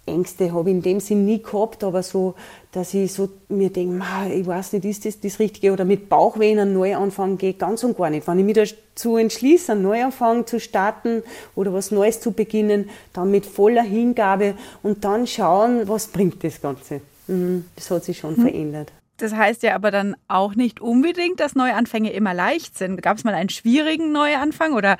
Ängste 0.04 0.52
habe 0.52 0.70
ich 0.70 0.76
in 0.76 0.82
dem 0.82 1.00
Sinn 1.00 1.24
nie 1.24 1.40
gehabt, 1.40 1.84
aber 1.84 2.02
so, 2.02 2.34
dass 2.72 2.92
ich 2.92 3.12
so 3.12 3.28
mir 3.48 3.70
denke, 3.70 4.04
ich 4.34 4.46
weiß 4.46 4.72
nicht, 4.72 4.84
ist 4.84 5.04
das 5.04 5.20
das 5.20 5.38
Richtige 5.38 5.72
oder 5.72 5.84
mit 5.84 6.08
Bauchwehen 6.08 6.58
einen 6.58 6.74
Neuanfang 6.74 7.38
geht 7.38 7.60
ganz 7.60 7.84
und 7.84 7.96
gar 7.96 8.10
nicht. 8.10 8.26
Wenn 8.26 8.38
ich 8.40 8.44
mich 8.44 8.74
dazu 8.94 9.16
entschließe, 9.16 9.72
einen 9.72 9.82
Neuanfang 9.82 10.46
zu 10.46 10.58
starten 10.58 11.22
oder 11.54 11.72
was 11.72 11.92
Neues 11.92 12.20
zu 12.20 12.32
beginnen, 12.32 12.90
dann 13.12 13.30
mit 13.30 13.46
voller 13.46 13.82
Hingabe 13.82 14.54
und 14.82 15.04
dann 15.04 15.26
schauen, 15.28 15.88
was 15.88 16.08
bringt 16.08 16.42
das 16.42 16.60
Ganze. 16.60 17.00
Mhm, 17.28 17.66
das 17.76 17.90
hat 17.90 18.04
sich 18.04 18.18
schon 18.18 18.36
mhm. 18.36 18.42
verändert. 18.42 18.92
Das 19.18 19.32
heißt 19.32 19.62
ja 19.62 19.76
aber 19.76 19.92
dann 19.92 20.16
auch 20.26 20.56
nicht 20.56 20.80
unbedingt, 20.80 21.38
dass 21.38 21.54
Neuanfänge 21.54 22.12
immer 22.12 22.34
leicht 22.34 22.76
sind. 22.76 23.00
Gab 23.02 23.18
es 23.18 23.24
mal 23.24 23.34
einen 23.34 23.50
schwierigen 23.50 24.10
Neuanfang 24.10 24.72
oder 24.72 24.96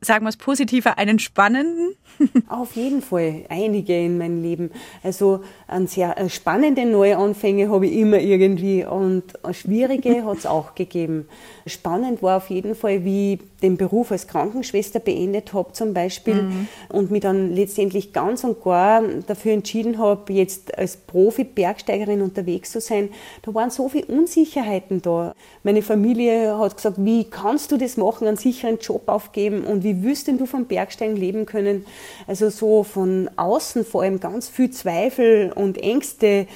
sagen 0.00 0.24
wir 0.24 0.28
es 0.28 0.36
positiver, 0.36 0.98
einen 0.98 1.18
spannenden? 1.18 1.96
Auf 2.48 2.76
jeden 2.76 3.02
Fall, 3.02 3.44
einige 3.48 3.98
in 3.98 4.18
meinem 4.18 4.42
Leben. 4.42 4.70
Also 5.02 5.42
einen 5.66 5.86
sehr 5.86 6.16
äh, 6.18 6.28
spannende 6.28 6.84
Neuanfänge 6.84 7.68
habe 7.68 7.86
ich 7.86 7.96
immer 7.96 8.18
irgendwie 8.18 8.84
und 8.84 9.24
schwierige 9.52 10.24
hat 10.24 10.38
es 10.38 10.46
auch 10.46 10.74
gegeben. 10.74 11.26
Spannend 11.66 12.22
war 12.22 12.36
auf 12.36 12.50
jeden 12.50 12.74
Fall, 12.74 13.04
wie 13.04 13.34
ich 13.34 13.40
den 13.62 13.76
Beruf 13.76 14.10
als 14.10 14.26
Krankenschwester 14.26 14.98
beendet 14.98 15.52
habe 15.52 15.72
zum 15.72 15.94
Beispiel 15.94 16.42
mhm. 16.42 16.68
und 16.88 17.10
mich 17.10 17.20
dann 17.20 17.54
letztendlich 17.54 18.12
ganz 18.12 18.44
und 18.44 18.62
gar 18.62 19.02
dafür 19.26 19.52
entschieden 19.52 19.98
habe, 19.98 20.32
jetzt 20.32 20.76
als 20.76 20.96
Profi-Bergsteigerin 20.96 22.22
unterwegs 22.22 22.72
zu 22.72 22.80
sein. 22.80 23.10
Da 23.42 23.54
waren 23.54 23.70
so 23.70 23.88
viele 23.88 24.06
Unsicherheiten 24.06 25.00
da. 25.00 25.34
Meine 25.62 25.82
Familie 25.82 26.58
hat 26.58 26.76
gesagt, 26.76 26.96
wie 26.98 27.24
kannst 27.24 27.70
du 27.70 27.76
das 27.76 27.96
machen, 27.96 28.26
einen 28.26 28.36
sicheren 28.36 28.78
Job 28.78 29.08
aufgeben 29.08 29.62
und 29.72 29.84
wie 29.84 30.02
willst 30.02 30.28
denn 30.28 30.38
du 30.38 30.46
vom 30.46 30.66
Bergsteigen 30.66 31.16
leben 31.16 31.46
können? 31.46 31.84
Also 32.26 32.50
so 32.50 32.84
von 32.84 33.30
außen 33.36 33.84
vor 33.84 34.02
allem 34.02 34.20
ganz 34.20 34.48
viel 34.48 34.70
Zweifel 34.70 35.52
und 35.52 35.78
Ängste 35.78 36.46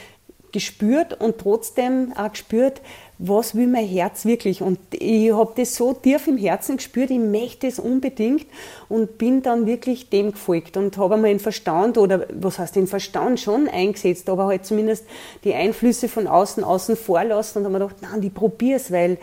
gespürt 0.53 1.21
und 1.21 1.39
trotzdem 1.39 2.13
auch 2.17 2.31
gespürt, 2.31 2.81
was 3.19 3.55
will 3.55 3.67
mein 3.67 3.87
Herz 3.87 4.27
wirklich? 4.27 4.61
Und 4.61 4.79
ich 4.91 5.33
habe 5.33 5.53
das 5.57 5.75
so 5.75 5.95
tief 5.95 6.27
im 6.27 6.37
Herzen 6.37 6.77
gespürt, 6.77 7.11
ich 7.11 7.19
möchte 7.19 7.67
es 7.67 7.79
unbedingt 7.79 8.47
und 8.89 9.17
bin 9.19 9.43
dann 9.43 9.67
wirklich 9.67 10.11
dem 10.11 10.33
gefolgt 10.33 10.77
und 10.77 10.97
habe 10.99 11.15
einmal 11.15 11.31
den 11.31 11.41
Verstand 11.41 11.97
oder 11.97 12.27
was 12.33 12.59
heißt 12.59 12.77
den 12.77 12.87
Verstand 12.87 13.41
schon 13.41 13.69
eingesetzt, 13.69 14.29
aber 14.29 14.47
halt 14.47 14.67
zumindest 14.67 15.07
die 15.45 15.55
Einflüsse 15.55 16.09
von 16.09 16.27
außen 16.27 16.63
außen 16.63 16.97
vor 16.97 17.25
lassen 17.25 17.59
und 17.59 17.65
habe 17.65 17.73
mir 17.79 17.87
gedacht, 17.87 18.03
nein, 18.03 18.23
ich 18.23 18.35
probiere 18.35 18.77
es, 18.77 18.93
weil 18.93 19.19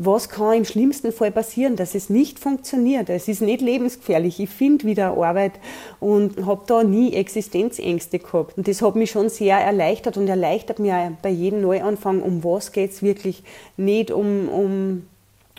was 0.00 0.28
kann 0.28 0.58
im 0.58 0.64
schlimmsten 0.64 1.12
Fall 1.12 1.32
passieren, 1.32 1.74
dass 1.74 1.94
es 1.94 2.08
nicht 2.08 2.38
funktioniert. 2.38 3.10
Es 3.10 3.26
ist 3.26 3.42
nicht 3.42 3.60
lebensgefährlich. 3.60 4.38
Ich 4.38 4.48
finde 4.48 4.84
wieder 4.84 5.16
Arbeit 5.16 5.52
und 5.98 6.46
habe 6.46 6.62
da 6.66 6.84
nie 6.84 7.14
Existenzängste 7.14 8.20
gehabt. 8.20 8.56
Und 8.56 8.68
das 8.68 8.80
hat 8.80 8.94
mich 8.94 9.10
schon 9.10 9.28
sehr 9.28 9.58
erleichtert 9.58 10.16
und 10.16 10.28
erleichtert 10.28 10.78
mir 10.78 11.16
bei 11.20 11.30
jedem 11.30 11.62
Neuanfang, 11.62 12.22
um 12.22 12.44
was 12.44 12.70
geht 12.70 12.92
es 12.92 13.02
wirklich. 13.02 13.37
Nicht 13.76 14.10
um, 14.10 14.48
um 14.48 15.02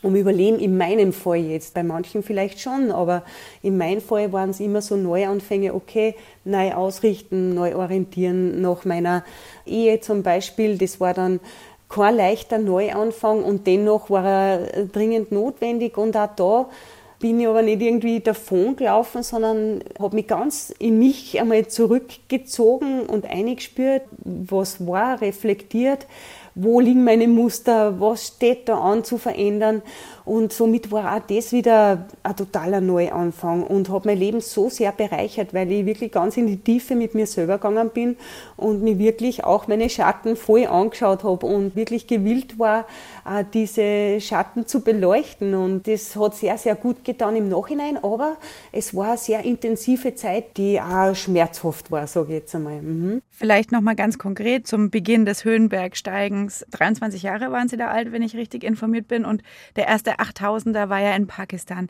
um 0.02 0.16
Überleben. 0.16 0.60
In 0.60 0.78
meinem 0.78 1.14
Fall 1.14 1.40
jetzt, 1.40 1.74
bei 1.74 1.84
manchen 1.84 2.24
vielleicht 2.24 2.60
schon, 2.60 2.92
aber 2.92 3.24
in 3.62 3.78
meinem 3.78 4.02
Fall 4.02 4.32
waren 4.32 4.52
es 4.52 4.60
immer 4.60 4.82
so 4.82 4.96
Neuanfänge, 4.96 5.74
okay, 5.74 6.16
neu 6.46 6.74
ausrichten, 6.74 7.54
neu 7.54 7.76
orientieren 7.76 8.62
nach 8.62 8.86
meiner 8.86 9.24
Ehe 9.66 10.00
zum 10.00 10.24
Beispiel, 10.24 10.78
das 10.78 11.00
war 11.00 11.14
dann 11.14 11.40
kein 11.90 12.16
leichter 12.16 12.60
Neuanfang 12.60 13.44
und 13.44 13.66
dennoch 13.66 14.10
war 14.10 14.26
er 14.26 14.86
dringend 14.86 15.32
notwendig 15.32 15.98
und 15.98 16.16
auch 16.16 16.30
da 16.36 16.70
bin 17.20 17.40
ich 17.40 17.48
aber 17.48 17.62
nicht 17.62 17.82
irgendwie 17.82 18.22
davon 18.22 18.78
gelaufen, 18.78 19.24
sondern 19.24 19.84
habe 20.00 20.16
mich 20.16 20.28
ganz 20.28 20.74
in 20.80 21.00
mich 21.00 21.40
einmal 21.40 21.68
zurückgezogen 21.68 23.02
und 23.02 23.26
eingespürt, 23.26 24.04
was 24.24 24.86
war, 24.88 25.20
reflektiert, 25.20 26.08
wo 26.62 26.80
liegen 26.80 27.04
meine 27.04 27.28
Muster, 27.28 28.00
was 28.00 28.28
steht 28.28 28.68
da 28.68 28.80
an 28.80 29.04
zu 29.04 29.18
verändern 29.18 29.82
und 30.26 30.54
somit 30.54 30.92
war 30.92 31.16
auch 31.16 31.22
das 31.28 31.52
wieder 31.52 32.06
ein 32.24 32.36
totaler 32.36 32.82
Neuanfang 32.82 33.64
und 33.64 33.90
hat 33.90 34.06
mein 34.06 34.18
Leben 34.18 34.42
so 34.42 34.70
sehr 34.70 34.92
bereichert, 34.92 35.54
weil 35.54 35.72
ich 35.72 35.86
wirklich 35.86 36.12
ganz 36.12 36.38
in 36.38 36.48
die 36.48 36.58
Tiefe 36.58 36.96
mit 36.96 37.16
mir 37.16 37.28
selber 37.28 37.58
gegangen 37.58 37.90
bin 37.90 38.18
und 38.58 38.84
mir 38.84 39.00
wirklich 39.00 39.44
auch 39.44 39.68
meine 39.68 39.90
Schatten 39.90 40.36
voll 40.36 40.66
angeschaut 40.66 41.24
habe 41.24 41.46
und 41.46 41.76
wirklich 41.76 42.08
gewillt 42.08 42.60
war, 42.60 42.86
diese 43.54 44.20
Schatten 44.22 44.68
zu 44.68 44.82
beleuchten. 44.82 45.54
Und 45.54 45.88
das 45.88 46.16
hat 46.16 46.36
sehr, 46.36 46.58
sehr 46.58 46.76
gut 46.76 47.04
getan 47.04 47.36
im 47.36 47.50
Nachhinein, 47.50 47.98
aber 47.98 48.38
es 48.72 48.96
war 48.96 49.10
eine 49.10 49.18
sehr 49.18 49.44
intensive 49.44 50.16
Zeit, 50.16 50.58
die 50.58 50.80
auch 50.80 51.16
schmerzhaft 51.16 51.92
war, 51.92 52.08
sage 52.08 52.30
ich 52.30 52.40
jetzt 52.40 52.56
einmal. 52.56 52.82
Mhm. 52.82 53.22
Vielleicht 53.32 53.72
nochmal 53.72 53.96
ganz 53.96 54.18
konkret 54.18 54.68
zum 54.68 54.90
Beginn 54.90 55.26
des 55.26 55.46
Höhenbergsteigens. 55.46 56.66
23 56.72 57.24
Jahre 57.24 57.52
waren 57.52 57.70
Sie 57.70 57.78
da 57.78 57.88
alt, 57.88 58.12
wenn 58.12 58.22
ich 58.22 58.36
richtig 58.36 58.64
informiert 58.64 59.08
bin. 59.08 59.24
Und 59.24 59.44
der 59.76 59.88
erste 59.88 60.19
8000er 60.20 60.90
war 60.90 61.00
ja 61.00 61.16
in 61.16 61.28
Pakistan. 61.28 61.88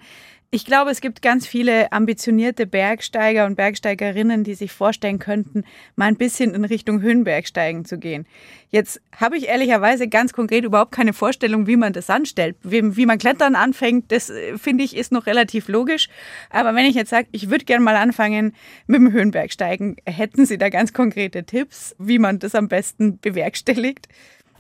Ich 0.51 0.65
glaube, 0.65 0.89
es 0.89 0.99
gibt 0.99 1.21
ganz 1.21 1.45
viele 1.45 1.91
ambitionierte 1.91 2.65
Bergsteiger 2.65 3.45
und 3.45 3.53
Bergsteigerinnen, 3.53 4.43
die 4.43 4.55
sich 4.55 4.71
vorstellen 4.71 5.19
könnten, 5.19 5.63
mal 5.95 6.07
ein 6.07 6.15
bisschen 6.15 6.55
in 6.55 6.65
Richtung 6.65 7.01
Höhenbergsteigen 7.01 7.85
zu 7.85 7.99
gehen. 7.99 8.25
Jetzt 8.71 8.99
habe 9.15 9.37
ich 9.37 9.47
ehrlicherweise 9.47 10.07
ganz 10.07 10.33
konkret 10.33 10.63
überhaupt 10.63 10.91
keine 10.91 11.13
Vorstellung, 11.13 11.67
wie 11.67 11.77
man 11.77 11.93
das 11.93 12.09
anstellt. 12.09 12.55
Wie, 12.63 12.97
wie 12.97 13.05
man 13.05 13.19
Klettern 13.19 13.53
anfängt, 13.53 14.11
das 14.11 14.31
äh, 14.31 14.57
finde 14.57 14.83
ich 14.83 14.97
ist 14.97 15.11
noch 15.11 15.27
relativ 15.27 15.67
logisch. 15.67 16.09
Aber 16.49 16.73
wenn 16.73 16.85
ich 16.85 16.95
jetzt 16.95 17.11
sage, 17.11 17.27
ich 17.31 17.51
würde 17.51 17.65
gerne 17.65 17.83
mal 17.83 17.95
anfangen 17.95 18.55
mit 18.87 19.01
dem 19.01 19.11
Höhenbergsteigen, 19.11 19.97
hätten 20.07 20.47
Sie 20.47 20.57
da 20.57 20.69
ganz 20.69 20.93
konkrete 20.93 21.43
Tipps, 21.43 21.95
wie 21.99 22.17
man 22.17 22.39
das 22.39 22.55
am 22.55 22.69
besten 22.69 23.19
bewerkstelligt? 23.19 24.07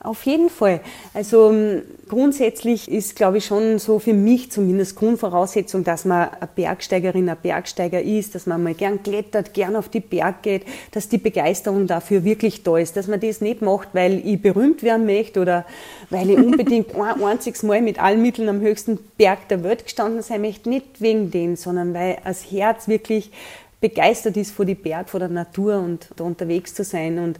Auf 0.01 0.25
jeden 0.25 0.49
Fall. 0.49 0.79
Also 1.13 1.49
ähm, 1.49 1.81
grundsätzlich 2.07 2.89
ist, 2.89 3.17
glaube 3.17 3.39
ich, 3.39 3.45
schon 3.45 3.79
so 3.79 3.99
für 3.99 4.13
mich 4.13 4.49
zumindest 4.49 4.95
Grundvoraussetzung, 4.95 5.83
dass 5.83 6.05
man 6.05 6.29
eine 6.29 6.49
Bergsteigerin, 6.55 7.27
ein 7.27 7.35
Bergsteiger 7.41 8.01
ist, 8.01 8.33
dass 8.33 8.45
man 8.45 8.63
mal 8.63 8.73
gern 8.73 9.03
klettert, 9.03 9.53
gern 9.53 9.75
auf 9.75 9.89
die 9.89 9.99
Berg 9.99 10.41
geht, 10.43 10.63
dass 10.91 11.09
die 11.09 11.17
Begeisterung 11.17 11.85
dafür 11.85 12.23
wirklich 12.23 12.63
da 12.63 12.77
ist, 12.77 12.95
dass 12.95 13.07
man 13.07 13.19
das 13.19 13.41
nicht 13.41 13.61
macht, 13.61 13.89
weil 13.91 14.25
ich 14.25 14.41
berühmt 14.41 14.83
werden 14.83 15.05
möchte 15.05 15.41
oder 15.41 15.65
weil 16.09 16.29
ich 16.29 16.37
unbedingt 16.37 16.95
ein 16.99 17.21
einziges 17.21 17.63
Mal 17.63 17.81
mit 17.81 18.01
allen 18.01 18.21
Mitteln 18.21 18.47
am 18.47 18.61
höchsten 18.61 18.99
Berg 19.17 19.49
der 19.49 19.63
Welt 19.65 19.83
gestanden 19.83 20.21
sein 20.21 20.39
möchte, 20.39 20.69
nicht 20.69 21.01
wegen 21.01 21.29
dem, 21.29 21.57
sondern 21.57 21.93
weil 21.93 22.19
das 22.23 22.49
Herz 22.49 22.87
wirklich 22.87 23.31
begeistert 23.81 24.37
ist 24.37 24.51
vor 24.51 24.63
die 24.63 24.75
Berg, 24.75 25.09
vor 25.09 25.19
der 25.19 25.29
Natur 25.29 25.77
und 25.79 26.07
da 26.15 26.23
unterwegs 26.23 26.73
zu 26.73 26.85
sein 26.85 27.19
und 27.19 27.37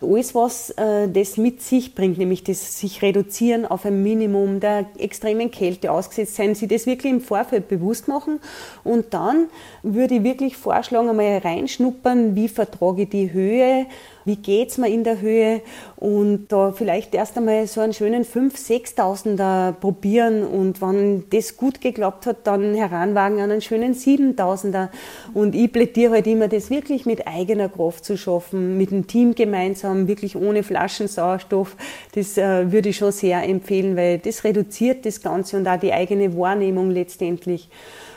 alles, 0.00 0.34
was 0.34 0.70
äh, 0.70 1.08
das 1.08 1.36
mit 1.36 1.62
sich 1.62 1.94
bringt, 1.94 2.18
nämlich 2.18 2.44
das 2.44 2.78
sich 2.78 3.02
reduzieren 3.02 3.64
auf 3.66 3.84
ein 3.84 4.02
Minimum 4.02 4.60
der 4.60 4.86
extremen 4.98 5.50
Kälte 5.50 5.90
ausgesetzt 5.92 6.36
sein, 6.36 6.54
sie 6.54 6.68
das 6.68 6.86
wirklich 6.86 7.12
im 7.12 7.20
Vorfeld 7.20 7.68
bewusst 7.68 8.08
machen. 8.08 8.40
Und 8.82 9.14
dann 9.14 9.48
würde 9.82 10.16
ich 10.16 10.24
wirklich 10.24 10.56
vorschlagen, 10.56 11.08
einmal 11.08 11.38
reinschnuppern, 11.38 12.34
wie 12.34 12.48
vertrage 12.48 13.02
ich 13.02 13.08
die 13.08 13.32
Höhe, 13.32 13.86
wie 14.24 14.36
geht's 14.36 14.78
mir 14.78 14.88
in 14.88 15.04
der 15.04 15.20
Höhe? 15.20 15.62
Und 15.96 16.48
da 16.48 16.72
vielleicht 16.72 17.14
erst 17.14 17.36
einmal 17.36 17.66
so 17.66 17.80
einen 17.80 17.92
schönen 17.92 18.24
5.000, 18.24 18.96
6.000er 18.96 19.72
probieren. 19.72 20.44
Und 20.44 20.80
wenn 20.80 21.24
das 21.30 21.56
gut 21.56 21.80
geklappt 21.80 22.26
hat, 22.26 22.46
dann 22.46 22.74
heranwagen 22.74 23.40
an 23.40 23.50
einen 23.50 23.60
schönen 23.60 23.94
7.000er 23.94 24.88
und 25.32 25.54
ich 25.54 25.72
plädiere 25.72 26.12
halt 26.14 26.26
immer, 26.26 26.48
das 26.48 26.70
wirklich 26.70 27.06
mit 27.06 27.26
eigener 27.26 27.68
Kraft 27.68 28.04
zu 28.04 28.16
schaffen, 28.16 28.78
mit 28.78 28.90
dem 28.90 29.06
Team 29.06 29.34
gemeinsam, 29.34 30.08
wirklich 30.08 30.36
ohne 30.36 30.62
Flaschensauerstoff, 30.62 31.76
das 32.14 32.38
äh, 32.38 32.70
würde 32.70 32.90
ich 32.90 32.96
schon 32.96 33.12
sehr 33.12 33.42
empfehlen, 33.42 33.96
weil 33.96 34.18
das 34.18 34.44
reduziert 34.44 35.06
das 35.06 35.22
Ganze 35.22 35.56
und 35.56 35.66
auch 35.66 35.78
die 35.78 35.92
eigene 35.92 36.36
Wahrnehmung 36.36 36.90
letztendlich. 36.90 37.68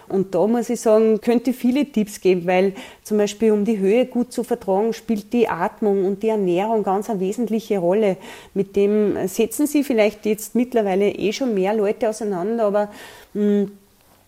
Und 0.09 0.35
da 0.35 0.47
muss 0.47 0.69
ich 0.69 0.79
sagen, 0.79 1.19
könnte 1.21 1.53
viele 1.53 1.85
Tipps 1.85 2.21
geben, 2.21 2.45
weil 2.47 2.73
zum 3.03 3.17
Beispiel 3.17 3.51
um 3.51 3.65
die 3.65 3.77
Höhe 3.77 4.05
gut 4.05 4.31
zu 4.31 4.43
vertragen, 4.43 4.93
spielt 4.93 5.33
die 5.33 5.49
Atmung 5.49 6.05
und 6.05 6.23
die 6.23 6.29
Ernährung 6.29 6.83
ganz 6.83 7.09
eine 7.09 7.19
wesentliche 7.19 7.79
Rolle. 7.79 8.17
Mit 8.53 8.75
dem 8.75 9.27
setzen 9.27 9.67
Sie 9.67 9.83
vielleicht 9.83 10.25
jetzt 10.25 10.55
mittlerweile 10.55 11.09
eh 11.09 11.33
schon 11.33 11.53
mehr 11.53 11.73
Leute 11.73 12.09
auseinander, 12.09 12.65
aber 12.65 12.89
mh, 13.33 13.41
hm, 13.41 13.71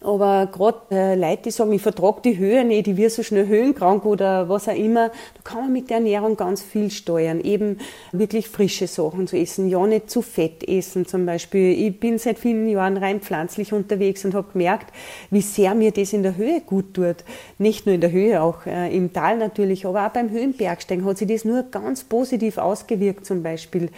aber 0.02 0.48
gerade 0.48 0.80
äh, 0.92 1.16
Leute, 1.16 1.44
die 1.44 1.52
sagen, 1.52 1.74
ich 1.74 1.82
vertrage 1.82 2.22
die 2.24 2.38
Höhe 2.38 2.64
nicht, 2.64 2.88
ich 2.88 2.96
werde 2.96 3.10
so 3.10 3.22
schnell 3.22 3.48
höhenkrank 3.48 4.06
oder 4.06 4.48
was 4.48 4.70
auch 4.70 4.76
immer, 4.76 5.10
da 5.10 5.42
kann 5.44 5.62
man 5.64 5.74
mit 5.74 5.90
der 5.90 5.98
Ernährung 5.98 6.38
ganz 6.38 6.62
viel 6.62 6.90
steuern. 6.90 7.42
Eben 7.42 7.80
wirklich 8.14 8.48
frische 8.48 8.88
Sachen 8.88 9.28
zu 9.28 9.38
essen, 9.38 9.68
ja 9.68 9.86
nicht 9.86 10.10
zu 10.10 10.22
fett 10.22 10.68
essen 10.68 11.06
zum 11.06 11.26
Beispiel. 11.26 11.72
Ich 11.88 12.00
bin 12.00 12.18
seit 12.18 12.40
vielen 12.40 12.70
Jahren 12.70 12.96
rein 12.96 13.20
pflanzlich 13.20 13.74
unterwegs 13.74 14.24
und 14.24 14.36
habe 14.36 14.54
gemerkt, 14.54 14.94
wie 15.32 15.42
sehr 15.42 15.76
mir 15.76 15.92
das 15.92 16.14
in 16.14 16.24
der 16.24 16.38
Höhe 16.38 16.62
gut 16.62 16.94
tut. 16.94 17.18
Nicht 17.58 17.86
nur 17.86 17.96
in 17.96 18.02
der 18.02 18.12
Höhe, 18.12 18.42
auch 18.42 18.66
äh, 18.66 18.96
im 18.96 19.12
Tal 19.12 19.38
natürlich, 19.38 19.86
aber 19.86 20.08
auch 20.08 20.12
beim 20.12 20.30
Höhenbergsteigen 20.30 21.04
hat 21.04 21.18
sich 21.18 21.28
das 21.28 21.44
nur 21.44 21.64
ganz 21.64 22.06
positiv 22.06 22.58
ausgewirkt 22.58 23.26
zum 23.26 23.44
Beispiel 23.44 23.90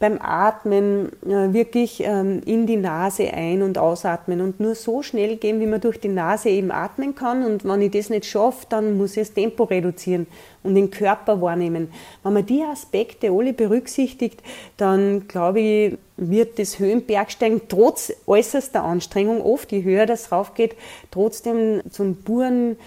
beim 0.00 0.18
Atmen 0.18 1.10
äh, 1.26 1.52
wirklich 1.52 2.02
ähm, 2.02 2.40
in 2.46 2.66
die 2.66 2.78
Nase 2.78 3.32
ein- 3.34 3.62
und 3.62 3.76
ausatmen 3.76 4.40
und 4.40 4.58
nur 4.58 4.74
so 4.74 5.02
schnell 5.02 5.36
gehen, 5.36 5.60
wie 5.60 5.66
man 5.66 5.82
durch 5.82 6.00
die 6.00 6.08
Nase 6.08 6.48
eben 6.48 6.72
atmen 6.72 7.14
kann. 7.14 7.44
Und 7.44 7.64
wenn 7.64 7.82
ich 7.82 7.92
das 7.92 8.08
nicht 8.08 8.24
schaffe, 8.24 8.64
dann 8.70 8.96
muss 8.96 9.12
ich 9.12 9.28
das 9.28 9.34
Tempo 9.34 9.64
reduzieren 9.64 10.26
und 10.62 10.74
den 10.74 10.90
Körper 10.90 11.42
wahrnehmen. 11.42 11.92
Wenn 12.22 12.32
man 12.32 12.46
die 12.46 12.62
Aspekte 12.62 13.30
alle 13.30 13.52
berücksichtigt, 13.52 14.42
dann 14.78 15.28
glaube 15.28 15.60
ich, 15.60 15.98
wird 16.16 16.58
das 16.58 16.78
Höhenbergsteigen 16.78 17.62
trotz 17.68 18.10
äußerster 18.26 18.82
Anstrengung, 18.82 19.42
oft 19.42 19.70
je 19.70 19.84
höher 19.84 20.06
das 20.06 20.32
raufgeht, 20.32 20.76
trotzdem 21.10 21.82
zum 21.90 22.16
puren, 22.22 22.78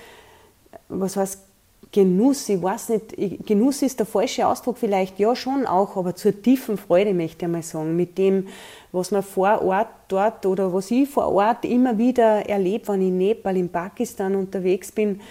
was 0.89 1.15
heißt, 1.15 1.42
Genuss, 1.93 2.49
ich 2.49 2.61
weiß 2.61 2.89
nicht, 2.89 3.45
Genuss 3.45 3.83
ist 3.83 3.99
der 3.99 4.07
falsche 4.07 4.47
Ausdruck 4.47 4.79
vielleicht, 4.79 5.19
ja 5.19 5.35
schon 5.35 5.67
auch, 5.67 5.95
aber 5.95 6.15
zur 6.15 6.41
tiefen 6.41 6.75
Freude 6.75 7.13
möchte 7.13 7.45
ich 7.45 7.51
mal 7.51 7.61
sagen, 7.61 7.95
mit 7.95 8.17
dem, 8.17 8.47
was 8.91 9.11
man 9.11 9.21
vor 9.21 9.61
Ort 9.61 9.89
dort 10.07 10.43
oder 10.47 10.73
was 10.73 10.89
ich 10.89 11.07
vor 11.07 11.31
Ort 11.31 11.63
immer 11.65 11.95
wieder 11.99 12.49
erlebe, 12.49 12.87
wenn 12.87 13.01
ich 13.03 13.07
in 13.09 13.17
Nepal, 13.19 13.57
in 13.57 13.69
Pakistan 13.69 14.35
unterwegs 14.35 14.91
bin, 14.91 15.21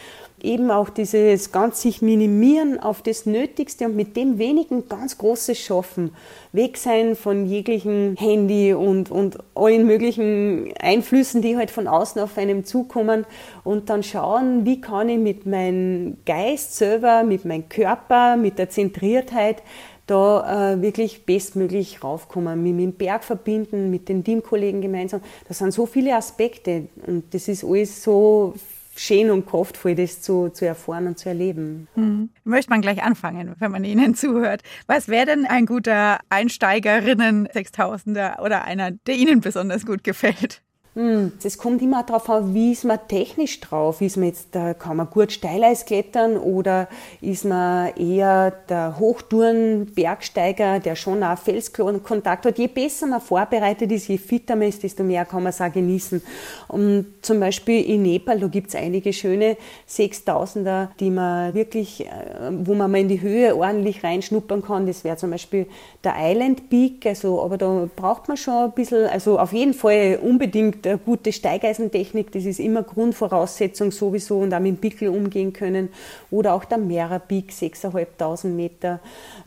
eben 0.43 0.71
auch 0.71 0.91
dieses 0.91 1.53
ganz 1.53 1.83
sich 1.83 2.03
minimieren 2.03 2.81
auf 2.81 3.03
das 3.03 3.27
Nötigste 3.27 3.87
und 3.87 3.97
mit 3.97 4.17
dem 4.17 4.39
wenigen 4.39 4.89
ganz 4.89 5.19
Großes 5.19 5.59
schaffen. 5.59 6.15
Weg 6.53 6.77
sein 6.77 7.17
von 7.17 7.47
jeglichen 7.47 8.17
Handy 8.17 8.75
und, 8.75 9.11
und 9.11 9.39
allen 9.55 9.87
möglichen 9.87 10.73
Einflüssen, 10.81 11.43
die 11.43 11.57
halt 11.57 11.71
von 11.71 11.87
außen 11.89 12.21
auf 12.21 12.37
einem 12.37 12.65
zukommen 12.65 13.25
und 13.65 13.89
dann 13.89 14.03
schauen, 14.03 14.67
wie 14.67 14.81
kann 14.81 15.09
ich 15.09 15.19
mit 15.19 15.47
meinem 15.47 16.19
Geist 16.27 16.77
selber, 16.77 17.23
mit 17.23 17.45
meinem 17.45 17.69
Körper, 17.69 18.37
mit 18.37 18.59
der 18.59 18.69
Zentriertheit 18.69 19.63
da 20.07 20.73
äh, 20.75 20.83
wirklich 20.83 21.25
bestmöglich 21.25 22.03
raufkommen, 22.03 22.63
mit 22.63 22.79
dem 22.79 22.93
Berg 22.93 23.23
verbinden, 23.25 23.91
mit 23.91 24.09
den 24.09 24.25
Teamkollegen 24.25 24.81
gemeinsam. 24.81 25.21
Das 25.47 25.59
sind 25.59 25.73
so 25.73 25.87
viele 25.87 26.17
Aspekte 26.17 26.89
und 27.07 27.33
das 27.33 27.49
ist 27.49 27.65
alles 27.65 28.03
so 28.03 28.55
schön 28.97 29.31
und 29.31 29.47
kraftvoll, 29.47 29.95
das 29.95 30.21
zu, 30.21 30.49
zu 30.51 30.67
erfahren 30.67 31.07
und 31.07 31.19
zu 31.19 31.29
erleben. 31.29 31.89
Mhm. 31.95 32.31
Möchte 32.45 32.71
man 32.71 32.83
gleich 32.83 33.03
anfangen, 33.03 33.55
wenn 33.59 33.71
man 33.71 33.85
Ihnen 33.85 34.15
zuhört. 34.17 34.63
Was 34.87 35.09
wäre 35.09 35.27
denn 35.27 35.47
ein 35.47 35.67
guter 35.67 36.21
Einsteigerinnen 36.31 37.49
Sechstausender 37.53 38.39
oder 38.43 38.65
einer, 38.65 38.91
der 38.91 39.15
Ihnen 39.15 39.41
besonders 39.41 39.87
gut 39.87 40.05
gefällt? 40.05 40.63
Hm, 40.95 41.33
es 41.43 41.57
kommt 41.57 41.81
immer 41.81 42.03
darauf 42.03 42.29
an, 42.29 42.53
wie 42.53 42.73
ist 42.73 42.85
man 42.85 42.99
technisch 43.09 43.61
drauf. 43.61 44.03
Ist 44.03 44.19
man 44.19 44.27
jetzt, 44.27 44.53
kann 44.53 44.99
man 44.99 45.09
gut 45.09 45.33
Steileis 45.33 45.87
klettern 45.87 46.37
oder 46.37 46.87
ist 47.23 47.47
man 47.47 47.97
eher 47.97 48.51
der 48.69 48.99
Hochtouren-Bergsteiger, 48.99 50.81
der 50.81 50.95
schon 50.95 51.23
auch 51.23 51.39
Felskontakt 51.39 52.45
hat. 52.45 52.59
Je 52.59 52.67
besser 52.67 53.07
man 53.07 53.23
vorbereitet 53.23 53.91
ist, 53.91 54.09
je 54.09 54.19
fitter 54.19 54.55
man 54.55 54.69
ist, 54.69 54.83
desto 54.83 55.03
mehr 55.03 55.25
kann 55.25 55.43
man 55.43 55.49
es 55.49 55.63
auch 55.63 55.73
genießen. 55.73 56.21
Und 56.69 57.07
zum 57.23 57.41
Beispiel 57.41 57.89
in 57.89 58.03
Nepal, 58.03 58.39
da 58.39 58.49
gibt 58.49 58.69
es 58.69 58.75
einige 58.75 59.15
schöne 59.15 59.57
Sechstausender, 59.87 60.91
die 61.01 61.09
man 61.11 61.55
wirklich, 61.55 62.05
äh, 62.05 62.11
wo 62.51 62.75
man 62.75 62.91
mal 62.91 63.01
in 63.01 63.09
die 63.09 63.23
Höhe 63.23 63.57
ordentlich 63.57 64.05
reinschnuppern 64.05 64.61
kann. 64.61 64.87
Das 64.87 65.05
wäre 65.05 65.17
zum 65.17 65.31
Beispiel 65.31 65.67
der 66.05 66.17
Island 66.19 66.69
Peak, 66.69 67.07
also, 67.07 67.43
aber 67.43 67.57
da 67.57 67.89
braucht 67.97 68.29
man 68.29 68.37
schon 68.37 68.65
ein 68.65 68.73
bisschen, 68.73 69.07
also 69.07 69.39
auf 69.39 69.55
jeden 69.55 69.73
Fall 69.73 70.19
unbedingt 70.23 70.82
eine 70.87 70.99
gute 70.99 71.33
Steigeisentechnik, 71.33 72.33
das 72.33 72.45
ist 72.45 72.61
immer 72.61 72.83
Grundvoraussetzung 72.83 73.91
sowieso 73.91 74.39
und 74.39 74.53
auch 74.55 74.61
mit 74.61 74.77
dem 74.77 74.81
Pickel 74.81 75.09
umgehen 75.09 75.53
können. 75.53 75.89
Oder 76.31 76.55
auch 76.55 76.65
der 76.65 76.79
Mera 76.79 77.19
Peak, 77.19 77.51
6.500 77.51 78.47
Meter. 78.47 79.01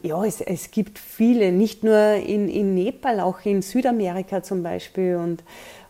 Ja, 0.03 0.23
es, 0.23 0.41
es 0.41 0.71
gibt 0.71 0.99
viele, 0.99 1.51
nicht 1.51 1.83
nur 1.83 2.13
in, 2.15 2.49
in 2.49 2.75
Nepal, 2.75 3.19
auch 3.19 3.45
in 3.45 3.61
Südamerika 3.61 4.43
zum 4.43 4.63
Beispiel 4.63 5.15
und, 5.15 5.43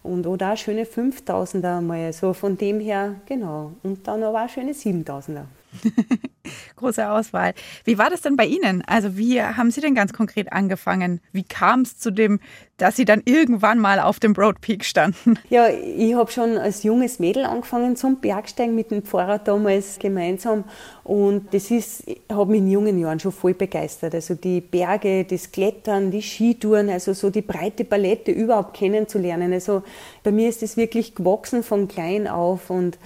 und 0.03 0.27
oder 0.27 0.53
auch 0.53 0.57
schöne 0.57 0.83
5000er 0.83 1.81
mal. 1.81 2.13
So 2.13 2.33
von 2.33 2.57
dem 2.57 2.79
her, 2.79 3.15
genau. 3.25 3.71
Und 3.83 4.07
dann 4.07 4.23
aber 4.23 4.45
auch 4.45 4.49
schöne 4.49 4.71
7000er. 4.71 5.45
Große 6.75 7.09
Auswahl. 7.09 7.53
Wie 7.83 7.97
war 7.97 8.09
das 8.09 8.21
denn 8.21 8.35
bei 8.35 8.45
Ihnen? 8.45 8.83
Also 8.85 9.17
wie 9.17 9.41
haben 9.41 9.71
Sie 9.71 9.81
denn 9.81 9.95
ganz 9.95 10.13
konkret 10.13 10.51
angefangen? 10.51 11.21
Wie 11.31 11.43
kam 11.43 11.81
es 11.81 11.97
zu 11.97 12.11
dem, 12.11 12.39
dass 12.77 12.95
Sie 12.95 13.05
dann 13.05 13.21
irgendwann 13.25 13.79
mal 13.79 13.99
auf 13.99 14.19
dem 14.19 14.33
Broad 14.33 14.61
Peak 14.61 14.83
standen? 14.83 15.39
Ja, 15.49 15.67
ich 15.69 16.15
habe 16.15 16.31
schon 16.31 16.57
als 16.57 16.83
junges 16.83 17.19
Mädel 17.19 17.45
angefangen 17.45 17.95
zum 17.95 18.17
Bergsteigen 18.19 18.75
mit 18.75 18.91
dem 18.91 19.03
Pfarrer 19.03 19.37
damals 19.37 19.99
gemeinsam 19.99 20.65
und 21.03 21.53
das 21.53 21.69
ist, 21.69 22.03
hat 22.29 22.47
mich 22.47 22.59
in 22.59 22.71
jungen 22.71 22.99
Jahren 22.99 23.19
schon 23.19 23.31
voll 23.31 23.53
begeistert. 23.53 24.15
Also 24.15 24.33
die 24.33 24.59
Berge, 24.59 25.23
das 25.23 25.51
Klettern, 25.51 26.09
die 26.09 26.23
Skitouren, 26.23 26.89
also 26.89 27.13
so 27.13 27.29
die 27.29 27.43
breite 27.43 27.85
Palette 27.85 28.31
überhaupt 28.31 28.73
kennenzulernen. 28.73 29.53
Also 29.53 29.83
bei 30.23 30.31
mir 30.31 30.49
ist 30.49 30.63
das 30.63 30.77
wirklich 30.77 31.13
gewachsen 31.13 31.63
von 31.63 31.87
klein 31.87 32.27
auf 32.27 32.69
und 32.71 32.97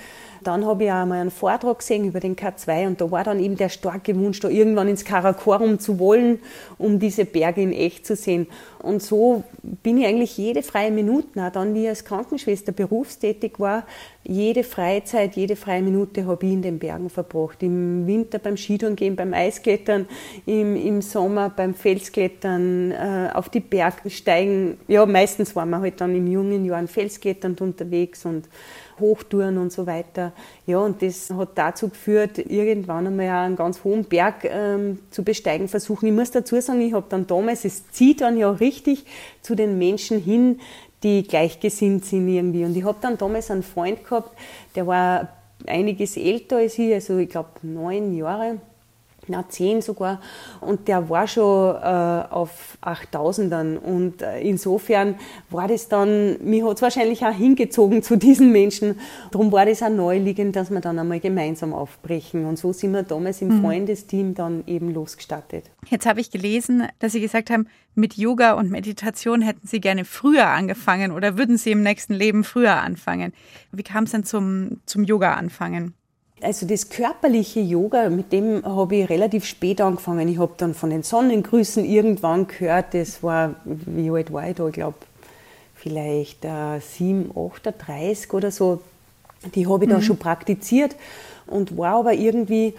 dann 0.44 0.66
habe 0.66 0.86
ich 0.86 0.92
auch 0.92 1.06
mal 1.06 1.20
einen 1.20 1.32
Vortrag 1.32 1.80
gesehen 1.80 2.06
über 2.06 2.20
den 2.20 2.36
K2 2.36 2.88
und 2.88 3.02
da 3.02 3.10
war 3.12 3.24
dann 3.24 3.40
eben 3.40 3.58
der 3.58 3.70
starke 3.70 4.16
Wunsch, 4.16 4.40
da 4.40 4.50
irgendwann 4.50 4.88
ins 4.88 5.06
Karakorum 5.06 5.80
zu 5.80 6.00
wollen, 6.00 6.40
um 6.78 7.00
diese 7.00 7.26
Berge 7.26 7.62
in 7.62 7.72
echt 7.72 8.06
zu 8.06 8.16
sehen. 8.16 8.48
Und 8.82 9.02
so 9.02 9.44
bin 9.62 9.98
ich 9.98 10.06
eigentlich 10.06 10.38
jede 10.38 10.64
freie 10.64 10.92
Minute, 10.92 11.46
auch 11.46 11.52
dann 11.52 11.74
wie 11.74 11.84
ich 11.84 11.90
als 11.90 12.06
Krankenschwester 12.06 12.72
berufstätig 12.72 13.60
war, 13.60 13.84
jede 14.24 14.64
Freizeit, 14.64 15.36
jede 15.36 15.56
freie 15.56 15.82
Minute 15.82 16.28
habe 16.28 16.46
ich 16.46 16.54
in 16.54 16.62
den 16.62 16.78
Bergen 16.78 17.10
verbracht. 17.10 17.64
Im 17.64 18.06
Winter 18.06 18.38
beim 18.38 18.58
Skitouren 18.58 18.96
gehen, 18.96 19.16
beim 19.16 19.34
Eisklettern, 19.34 20.08
im, 20.46 20.76
im 20.76 21.02
Sommer 21.02 21.50
beim 21.50 21.74
Felsklettern, 21.74 22.92
äh, 22.92 23.30
auf 23.34 23.50
die 23.50 23.60
Bergsteigen. 23.60 24.78
Ja, 24.88 25.06
meistens 25.06 25.56
waren 25.56 25.72
wir 25.72 25.80
halt 25.80 26.00
dann 26.00 26.16
im 26.16 26.28
jungen 26.28 26.64
Jahren 26.64 26.88
Felskletternd 26.88 27.60
unterwegs 27.62 28.24
und 28.26 28.48
Hochtouren 29.00 29.58
und 29.58 29.72
so 29.72 29.88
weiter. 29.88 30.32
Ja, 30.66 30.80
und 30.80 31.02
das 31.02 31.30
hat 31.32 31.50
dazu 31.56 31.90
geführt, 31.90 32.38
irgendwann 32.38 33.08
einmal 33.08 33.30
einen 33.30 33.56
ganz 33.56 33.84
hohen 33.84 34.06
Berg 34.06 34.46
ähm, 34.46 35.00
zu 35.12 35.24
besteigen 35.24 35.68
versuchen. 35.68 36.08
Ich 36.08 36.14
muss 36.14 36.32
dazu 36.32 36.60
sagen, 36.62 36.82
ich 36.82 36.94
habe 36.94 37.06
dann 37.10 37.28
damals, 37.28 37.66
es 37.66 37.90
zieht 37.92 38.22
dann 38.22 38.38
ja 38.38 38.52
richtig 38.52 39.06
zu 39.42 39.56
den 39.56 39.78
Menschen 39.78 40.20
hin, 40.22 40.60
die 41.04 41.24
gleichgesinnt 41.24 42.06
sind 42.06 42.28
irgendwie. 42.28 42.66
Und 42.66 42.76
ich 42.76 42.84
habe 42.84 42.98
dann 43.02 43.18
damals 43.18 43.52
einen 43.52 43.64
Freund 43.64 44.04
gehabt, 44.04 44.38
der 44.76 44.88
war 44.88 45.30
einiges 45.68 46.18
älter 46.18 46.58
als 46.58 46.78
ich, 46.78 46.94
also 46.94 47.18
ich 47.18 47.30
glaube 47.30 47.50
neun 47.64 48.16
Jahre 48.16 48.58
na 49.30 49.48
zehn 49.48 49.82
sogar. 49.82 50.20
Und 50.62 50.88
der 50.88 51.10
war 51.10 51.28
schon 51.28 51.76
äh, 51.76 52.24
auf 52.30 52.78
8000ern. 52.82 53.78
Und 53.78 54.22
äh, 54.22 54.42
insofern 54.42 55.16
war 55.50 55.68
das 55.68 55.88
dann, 55.88 56.38
mich 56.44 56.64
hat 56.64 56.78
es 56.78 56.82
wahrscheinlich 56.82 57.26
auch 57.26 57.34
hingezogen 57.34 58.04
zu 58.04 58.18
diesen 58.18 58.52
Menschen. 58.52 59.00
Darum 59.32 59.52
war 59.52 59.66
das 59.66 59.82
auch 59.84 59.90
neuliegend, 59.90 60.56
dass 60.56 60.70
wir 60.70 60.82
dann 60.82 61.00
einmal 61.00 61.20
gemeinsam 61.20 61.74
aufbrechen. 61.74 62.46
Und 62.46 62.58
so 62.58 62.74
sind 62.74 62.92
wir 62.92 63.04
damals 63.04 63.42
im 63.42 63.58
mhm. 63.58 63.62
Freundesteam 63.62 64.36
dann 64.36 64.64
eben 64.68 64.94
losgestartet. 64.94 65.66
Jetzt 65.88 66.06
habe 66.06 66.20
ich 66.20 66.32
gelesen, 66.32 66.88
dass 67.00 67.14
Sie 67.14 67.22
gesagt 67.22 67.50
haben, 67.50 67.68
mit 67.96 68.16
Yoga 68.16 68.54
und 68.54 68.72
Meditation 68.72 69.42
hätten 69.42 69.68
Sie 69.68 69.82
gerne 69.82 70.06
früher 70.06 70.48
angefangen 70.48 71.12
oder 71.12 71.38
würden 71.38 71.58
Sie 71.58 71.72
im 71.72 71.82
nächsten 71.82 72.14
Leben 72.14 72.44
früher 72.44 72.76
anfangen. 72.82 73.34
Wie 73.72 73.84
kam 73.84 74.06
es 74.06 74.12
denn 74.12 74.24
zum, 74.24 74.80
zum 74.86 75.04
Yoga 75.04 75.34
anfangen? 75.34 75.94
Also 76.42 76.66
das 76.66 76.90
körperliche 76.90 77.60
Yoga, 77.60 78.10
mit 78.10 78.32
dem 78.32 78.64
habe 78.64 78.96
ich 78.98 79.10
relativ 79.10 79.46
spät 79.46 79.82
angefangen. 79.82 80.28
Ich 80.30 80.38
habe 80.38 80.54
dann 80.58 80.74
von 80.74 80.90
den 80.90 81.04
Sonnengrüßen 81.04 81.84
irgendwann 81.84 82.48
gehört, 82.48 82.94
das 82.94 83.22
war, 83.22 83.56
wie 83.66 84.10
alt 84.10 84.32
war 84.32 84.48
ich 84.48 84.56
da, 84.56 84.68
ich 84.68 84.74
glaube 84.74 84.98
vielleicht 85.76 86.46
äh, 86.46 86.80
7, 86.80 87.32
38 87.36 88.34
oder 88.34 88.52
so. 88.52 88.82
Die 89.56 89.68
habe 89.68 89.84
ich 89.84 89.90
mhm. 89.90 89.94
dann 89.94 90.02
schon 90.02 90.18
praktiziert 90.18 90.96
und 91.48 91.78
war 91.78 91.96
aber 91.96 92.14
irgendwie 92.14 92.74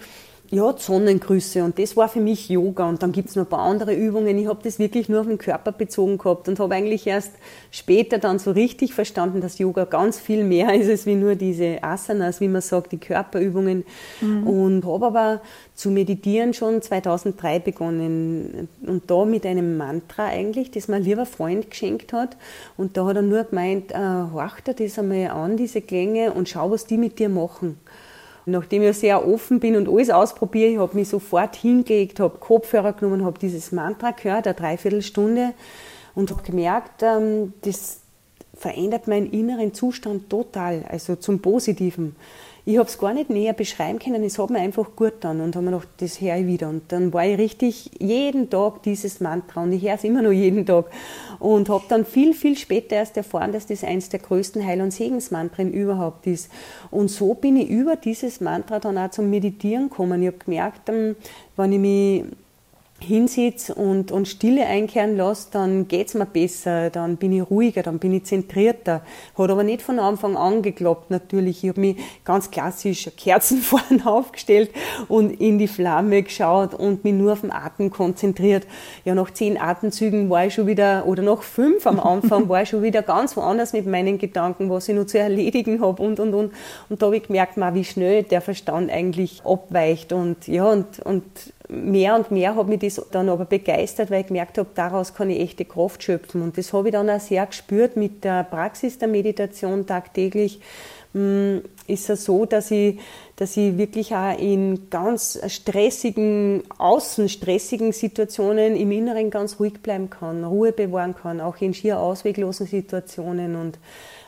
ja, 0.51 0.75
Sonnengrüße 0.77 1.63
und 1.63 1.79
das 1.79 1.95
war 1.95 2.09
für 2.09 2.19
mich 2.19 2.49
Yoga 2.49 2.89
und 2.89 3.01
dann 3.01 3.13
gibt 3.13 3.29
es 3.29 3.37
noch 3.37 3.45
ein 3.45 3.49
paar 3.49 3.61
andere 3.61 3.93
Übungen. 3.93 4.37
Ich 4.37 4.47
habe 4.47 4.59
das 4.61 4.79
wirklich 4.79 5.07
nur 5.07 5.21
auf 5.21 5.27
den 5.27 5.37
Körper 5.37 5.71
bezogen 5.71 6.17
gehabt 6.17 6.49
und 6.49 6.59
habe 6.59 6.75
eigentlich 6.75 7.07
erst 7.07 7.31
später 7.71 8.17
dann 8.17 8.37
so 8.37 8.51
richtig 8.51 8.93
verstanden, 8.93 9.39
dass 9.39 9.59
Yoga 9.59 9.85
ganz 9.85 10.19
viel 10.19 10.43
mehr 10.43 10.73
ist 10.75 10.89
als 10.89 11.05
wie 11.05 11.15
nur 11.15 11.35
diese 11.35 11.81
Asanas, 11.81 12.41
wie 12.41 12.49
man 12.49 12.61
sagt, 12.61 12.91
die 12.91 12.97
Körperübungen 12.97 13.85
mhm. 14.19 14.45
und 14.45 14.85
habe 14.85 15.05
aber 15.05 15.41
zu 15.73 15.89
meditieren 15.89 16.53
schon 16.53 16.81
2003 16.81 17.59
begonnen 17.59 18.67
und 18.85 19.09
da 19.09 19.23
mit 19.23 19.45
einem 19.45 19.77
Mantra 19.77 20.25
eigentlich, 20.25 20.69
das 20.69 20.89
mir 20.89 20.97
ein 20.97 21.03
lieber 21.03 21.25
Freund 21.25 21.69
geschenkt 21.69 22.11
hat 22.11 22.35
und 22.75 22.97
da 22.97 23.05
hat 23.05 23.15
er 23.15 23.21
nur 23.21 23.45
gemeint, 23.45 23.91
äh, 23.91 23.95
horch 24.33 24.59
dir 24.59 24.73
das 24.73 24.99
einmal 24.99 25.27
an, 25.27 25.55
diese 25.55 25.79
Klänge 25.79 26.33
und 26.33 26.49
schau, 26.49 26.71
was 26.71 26.85
die 26.85 26.97
mit 26.97 27.19
dir 27.19 27.29
machen. 27.29 27.77
Nachdem 28.45 28.81
ich 28.83 28.97
sehr 28.97 29.27
offen 29.27 29.59
bin 29.59 29.75
und 29.75 29.87
alles 29.87 30.09
ausprobiere, 30.09 30.71
ich 30.71 30.77
habe 30.77 30.95
mich 30.95 31.09
sofort 31.09 31.55
hingelegt, 31.55 32.19
habe 32.19 32.37
Kopfhörer 32.39 32.93
genommen, 32.93 33.23
habe 33.23 33.37
dieses 33.39 33.71
Mantra 33.71 34.11
gehört, 34.11 34.47
eine 34.47 34.55
Dreiviertelstunde 34.55 35.53
und 36.15 36.31
habe 36.31 36.41
gemerkt, 36.41 37.03
ähm, 37.03 37.53
das 37.61 37.99
verändert 38.55 39.07
meinen 39.07 39.31
inneren 39.31 39.73
Zustand 39.73 40.29
total, 40.29 40.85
also 40.89 41.15
zum 41.15 41.39
Positiven 41.39 42.15
ich 42.65 42.77
habe 42.77 42.87
es 42.87 42.97
gar 42.97 43.13
nicht 43.13 43.29
näher 43.29 43.53
beschreiben 43.53 43.97
können, 43.97 44.23
es 44.23 44.37
hat 44.37 44.49
mir 44.51 44.59
einfach 44.59 44.95
gut 44.95 45.13
getan 45.13 45.41
und 45.41 45.55
habe 45.55 45.65
mir 45.65 45.71
gedacht, 45.71 45.89
das 45.97 46.21
höre 46.21 46.37
ich 46.37 46.45
wieder. 46.45 46.69
Und 46.69 46.91
dann 46.91 47.11
war 47.11 47.25
ich 47.25 47.37
richtig 47.37 47.91
jeden 47.99 48.49
Tag 48.49 48.83
dieses 48.83 49.19
Mantra 49.19 49.63
und 49.63 49.73
ich 49.73 49.83
höre 49.83 49.95
es 49.95 50.03
immer 50.03 50.21
noch 50.21 50.31
jeden 50.31 50.65
Tag. 50.65 50.85
Und 51.39 51.69
habe 51.69 51.83
dann 51.89 52.05
viel, 52.05 52.33
viel 52.35 52.55
später 52.55 52.97
erst 52.97 53.17
erfahren, 53.17 53.51
dass 53.51 53.65
das 53.65 53.83
eines 53.83 54.09
der 54.09 54.19
größten 54.19 54.65
Heil- 54.65 54.81
und 54.81 54.91
Segensmantren 54.91 55.73
überhaupt 55.73 56.27
ist. 56.27 56.51
Und 56.91 57.09
so 57.09 57.33
bin 57.33 57.57
ich 57.57 57.69
über 57.69 57.95
dieses 57.95 58.41
Mantra 58.41 58.79
dann 58.79 58.97
auch 58.97 59.09
zum 59.09 59.29
Meditieren 59.29 59.89
gekommen. 59.89 60.21
Ich 60.21 60.27
habe 60.27 60.37
gemerkt, 60.37 60.89
ähm, 60.89 61.15
wenn 61.57 61.73
ich 61.73 61.79
mich 61.79 62.23
hinsitze 63.03 63.73
und, 63.75 64.11
und 64.11 64.27
Stille 64.27 64.65
einkehren 64.65 65.17
lasse, 65.17 65.49
dann 65.51 65.87
geht's 65.87 66.13
mir 66.13 66.25
besser, 66.25 66.89
dann 66.89 67.17
bin 67.17 67.31
ich 67.33 67.49
ruhiger, 67.49 67.83
dann 67.83 67.99
bin 67.99 68.13
ich 68.13 68.25
zentrierter. 68.25 69.01
Hat 69.37 69.49
aber 69.49 69.63
nicht 69.63 69.81
von 69.81 69.99
Anfang 69.99 70.35
an 70.37 70.61
geklappt, 70.61 71.11
natürlich. 71.11 71.63
Ich 71.63 71.69
habe 71.69 71.81
mich 71.81 71.97
ganz 72.23 72.51
klassisch 72.51 73.09
Kerzen 73.17 73.57
vorne 73.61 74.05
aufgestellt 74.05 74.71
und 75.07 75.39
in 75.39 75.57
die 75.57 75.67
Flamme 75.67 76.23
geschaut 76.23 76.73
und 76.73 77.03
mich 77.03 77.13
nur 77.13 77.33
auf 77.33 77.41
den 77.41 77.51
Atem 77.51 77.89
konzentriert. 77.89 78.67
Ja, 79.05 79.15
nach 79.15 79.31
zehn 79.31 79.59
Atemzügen 79.59 80.29
war 80.29 80.45
ich 80.45 80.53
schon 80.53 80.67
wieder, 80.67 81.05
oder 81.07 81.23
nach 81.23 81.43
fünf 81.43 81.85
am 81.87 81.99
Anfang, 81.99 82.49
war 82.49 82.63
ich 82.63 82.69
schon 82.69 82.83
wieder 82.83 83.01
ganz 83.01 83.35
woanders 83.35 83.73
mit 83.73 83.85
meinen 83.85 84.17
Gedanken, 84.17 84.69
was 84.69 84.87
ich 84.87 84.95
noch 84.95 85.05
zu 85.05 85.19
erledigen 85.19 85.81
habe 85.81 86.01
und, 86.01 86.19
und, 86.19 86.33
und. 86.33 86.51
Und 86.89 87.01
da 87.01 87.07
habe 87.07 87.17
ich 87.17 87.23
gemerkt, 87.23 87.57
wie 87.57 87.83
schnell 87.83 88.23
der 88.23 88.41
Verstand 88.41 88.91
eigentlich 88.91 89.41
abweicht 89.45 90.13
und, 90.13 90.47
ja, 90.47 90.69
und, 90.69 90.99
und 90.99 91.23
mehr 91.71 92.15
und 92.15 92.31
mehr 92.31 92.55
hat 92.55 92.67
mich 92.67 92.79
das 92.79 93.01
dann 93.11 93.29
aber 93.29 93.45
begeistert, 93.45 94.11
weil 94.11 94.21
ich 94.21 94.27
gemerkt 94.27 94.57
habe, 94.57 94.69
daraus 94.75 95.13
kann 95.13 95.29
ich 95.29 95.39
echte 95.39 95.65
Kraft 95.65 96.03
schöpfen. 96.03 96.41
Und 96.41 96.57
das 96.57 96.73
habe 96.73 96.89
ich 96.89 96.91
dann 96.91 97.09
auch 97.09 97.19
sehr 97.19 97.45
gespürt 97.45 97.95
mit 97.95 98.23
der 98.23 98.43
Praxis 98.43 98.97
der 98.97 99.07
Meditation 99.07 99.85
tagtäglich. 99.85 100.59
Hm, 101.13 101.61
ist 101.87 102.09
es 102.09 102.23
so, 102.25 102.45
dass 102.45 102.71
ich, 102.71 102.99
dass 103.35 103.57
ich 103.57 103.77
wirklich 103.77 104.13
auch 104.15 104.37
in 104.37 104.89
ganz 104.89 105.39
stressigen, 105.47 106.63
außen 106.77 107.27
stressigen 107.27 107.91
Situationen 107.91 108.75
im 108.75 108.91
Inneren 108.91 109.29
ganz 109.29 109.59
ruhig 109.59 109.81
bleiben 109.81 110.09
kann, 110.09 110.43
Ruhe 110.43 110.71
bewahren 110.71 111.15
kann, 111.15 111.41
auch 111.41 111.59
in 111.59 111.73
schier 111.73 111.99
ausweglosen 111.99 112.67
Situationen 112.67 113.55
und 113.55 113.77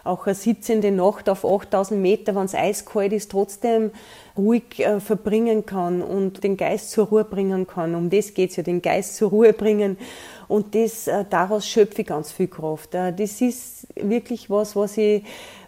auch 0.04 0.26
eine 0.26 0.36
sitzende 0.36 0.92
Nacht 0.92 1.30
auf 1.30 1.46
8000 1.46 2.02
Meter, 2.02 2.36
wenn 2.36 2.46
es 2.46 2.56
eiskalt 2.56 3.14
ist, 3.14 3.32
trotzdem 3.32 3.92
ruhig 4.38 4.80
äh, 4.80 5.00
verbringen 5.00 5.66
kann 5.66 6.02
und 6.02 6.44
den 6.44 6.58
Geist 6.58 6.92
zur 6.92 7.08
Ruhe 7.08 7.24
bringen 7.24 7.68
kann. 7.68 7.96
Um 7.96 8.10
das 8.10 8.34
geht 8.34 8.50
es 8.50 8.58
ja, 8.58 8.64
den 8.64 8.82
Geist 8.82 9.16
zur 9.16 9.30
Ruhe 9.30 9.54
bringen. 9.54 9.98
Und 10.48 10.76
das, 10.76 11.08
äh, 11.08 11.24
daraus 11.30 11.68
schöpfe 11.68 12.02
ich 12.02 12.08
ganz 12.08 12.32
viel 12.32 12.48
Kraft. 12.48 12.94
Äh, 12.96 13.14
das 13.14 13.40
ist 13.40 13.88
wirklich 13.96 14.50
was, 14.50 14.76
was 14.76 14.98
ich 14.98 15.24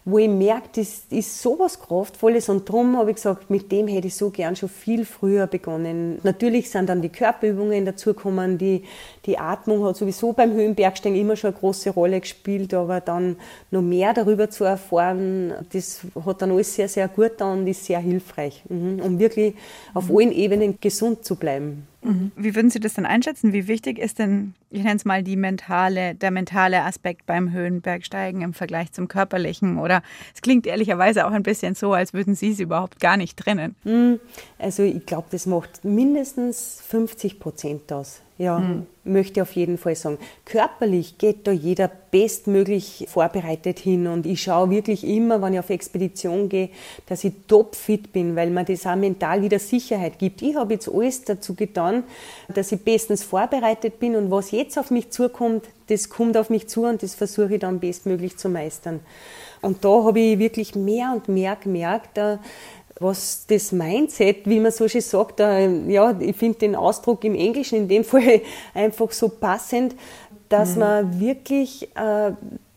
wo 0.08 0.20
ich 0.20 0.30
merke, 0.30 0.70
das 0.76 1.06
ist 1.10 1.42
so 1.42 1.58
was 1.58 1.80
Kraftvolles 1.80 2.48
und 2.50 2.70
darum 2.70 2.96
habe 2.96 3.10
ich 3.10 3.16
gesagt, 3.16 3.50
mit 3.50 3.72
dem 3.72 3.88
hätte 3.88 4.06
ich 4.06 4.16
so 4.16 4.30
gern 4.30 4.56
schon 4.56 4.70
viel 4.70 5.04
früher 5.04 5.48
begonnen. 5.48 6.20
Natürlich 6.22 6.70
sind 6.70 6.90
dann 6.90 7.02
die 7.02 7.10
Körperübungen 7.10 7.86
dazugekommen, 7.86 8.60
die, 8.60 8.84
die 9.26 9.40
Atmung 9.40 9.84
hat 9.84 9.98
sowieso 9.98 10.32
beim 10.32 10.54
Höhenbergsteigen 10.54 11.20
immer 11.20 11.36
schon 11.36 11.50
eine 11.50 11.60
große 11.60 11.90
Rolle 11.90 12.22
gespielt, 12.22 12.76
aber 12.76 13.02
dann 13.02 13.38
noch 13.72 13.82
mehr 13.82 14.14
darüber 14.14 14.48
zu 14.52 14.64
erfahren, 14.64 15.54
das 15.74 16.02
hat 16.24 16.42
dann 16.44 16.52
alles 16.52 16.76
sehr, 16.76 16.88
sehr 16.88 17.08
gut 17.08 17.42
und 17.42 17.66
ist 17.66 17.86
sehr 17.86 18.00
hilfreich, 18.00 18.62
mhm, 18.70 19.00
um 19.00 19.18
wirklich 19.18 19.56
auf 19.96 20.12
allen 20.12 20.32
Ebenen 20.32 20.78
gesund 20.80 21.26
zu 21.26 21.36
bleiben. 21.36 21.88
Mhm. 22.06 22.32
Wie 22.36 22.56
würden 22.56 22.70
Sie 22.70 22.80
das 22.80 22.94
denn 22.94 23.06
einschätzen? 23.06 23.52
Wie 23.52 23.68
wichtig 23.68 23.98
ist 23.98 24.20
denn, 24.20 24.54
ich 24.70 24.84
nenne 24.84 24.96
es 24.96 25.06
mal, 25.06 25.24
die 25.24 25.36
mentale, 25.36 26.16
der 26.16 26.32
mentale 26.32 26.84
Aspekt 26.84 27.26
beim 27.26 27.52
Höhenbergsteigen 27.52 28.42
im 28.42 28.54
Vergleich 28.54 28.92
zum 28.92 29.08
körperlichen? 29.08 29.80
Oder 29.80 30.04
es 30.34 30.42
klingt 30.42 30.68
ehrlicherweise 30.68 31.26
auch 31.26 31.32
ein 31.32 31.44
bisschen 31.44 31.76
so, 31.76 31.94
als 31.94 32.14
würden 32.14 32.36
Sie 32.36 32.52
es 32.52 32.60
überhaupt 32.60 33.00
gar 33.00 33.18
nicht 33.18 33.38
trennen. 33.38 33.76
Mhm. 33.84 34.20
Also 34.60 34.84
ich 34.84 35.06
glaube, 35.06 35.28
das 35.32 35.46
macht 35.46 35.84
mindestens 35.84 36.82
50 36.88 37.40
Prozent 37.40 37.92
aus. 37.92 38.22
Ja, 38.38 38.60
mhm. 38.60 38.86
möchte 39.06 39.42
auf 39.42 39.54
jeden 39.54 39.78
Fall 39.78 39.96
sagen. 39.96 40.18
Körperlich 40.44 41.18
geht 41.18 41.48
da 41.48 41.52
jeder 41.52 41.88
bestmöglich 41.88 43.06
vorbereitet 43.08 43.80
hin 43.80 44.08
und 44.08 44.26
ich 44.26 44.42
schaue 44.42 44.70
wirklich 44.72 45.06
immer, 45.08 45.42
wenn 45.42 45.54
ich 45.54 45.60
auf 45.60 45.70
Expedition 45.70 46.50
gehe, 46.50 46.70
dass 47.06 47.24
ich 47.24 47.32
topfit 47.48 48.12
bin, 48.12 48.36
weil 48.36 48.50
mir 48.50 48.66
das 48.66 48.86
auch 48.86 48.98
mental 48.98 49.42
wieder 49.42 49.58
Sicherheit 49.58 50.20
gibt. 50.20 50.42
Ich 50.42 50.58
habe 50.58 50.74
jetzt 50.74 50.90
alles 50.90 51.24
dazu 51.24 51.56
getan, 51.56 52.04
dass 52.54 52.74
ich 52.74 52.82
bestens 52.82 53.24
vorbereitet 53.24 54.00
bin 54.00 54.18
und 54.18 54.30
was 54.32 54.52
jetzt 54.52 54.78
auf 54.78 54.92
mich 54.92 55.12
zukommt, 55.12 55.64
das 55.88 56.10
kommt 56.10 56.36
auf 56.36 56.50
mich 56.50 56.68
zu 56.68 56.84
und 56.84 57.04
das 57.04 57.16
versuche 57.16 57.54
ich 57.54 57.60
dann 57.62 57.80
bestmöglich 57.80 58.36
zu 58.36 58.50
meistern. 58.50 59.00
Und 59.62 59.86
da 59.86 60.04
habe 60.04 60.20
ich 60.20 60.40
wirklich 60.40 60.76
mehr 60.76 61.14
und 61.16 61.30
mehr 61.30 61.56
gemerkt, 61.56 62.18
was 63.00 63.46
das 63.48 63.72
Mindset, 63.72 64.48
wie 64.48 64.60
man 64.60 64.72
so 64.72 64.88
schön 64.88 65.02
sagt, 65.02 65.40
ja, 65.40 66.20
ich 66.20 66.36
finde 66.36 66.60
den 66.60 66.76
Ausdruck 66.76 67.24
im 67.24 67.36
Englischen 67.36 67.80
in 67.80 67.88
dem 67.88 68.04
Fall 68.06 68.42
einfach 68.74 69.12
so 69.12 69.30
passend, 69.30 69.96
dass 70.50 70.74
mhm. 70.74 70.80
man 70.80 71.20
wirklich, 71.20 71.90
äh, 71.96 72.32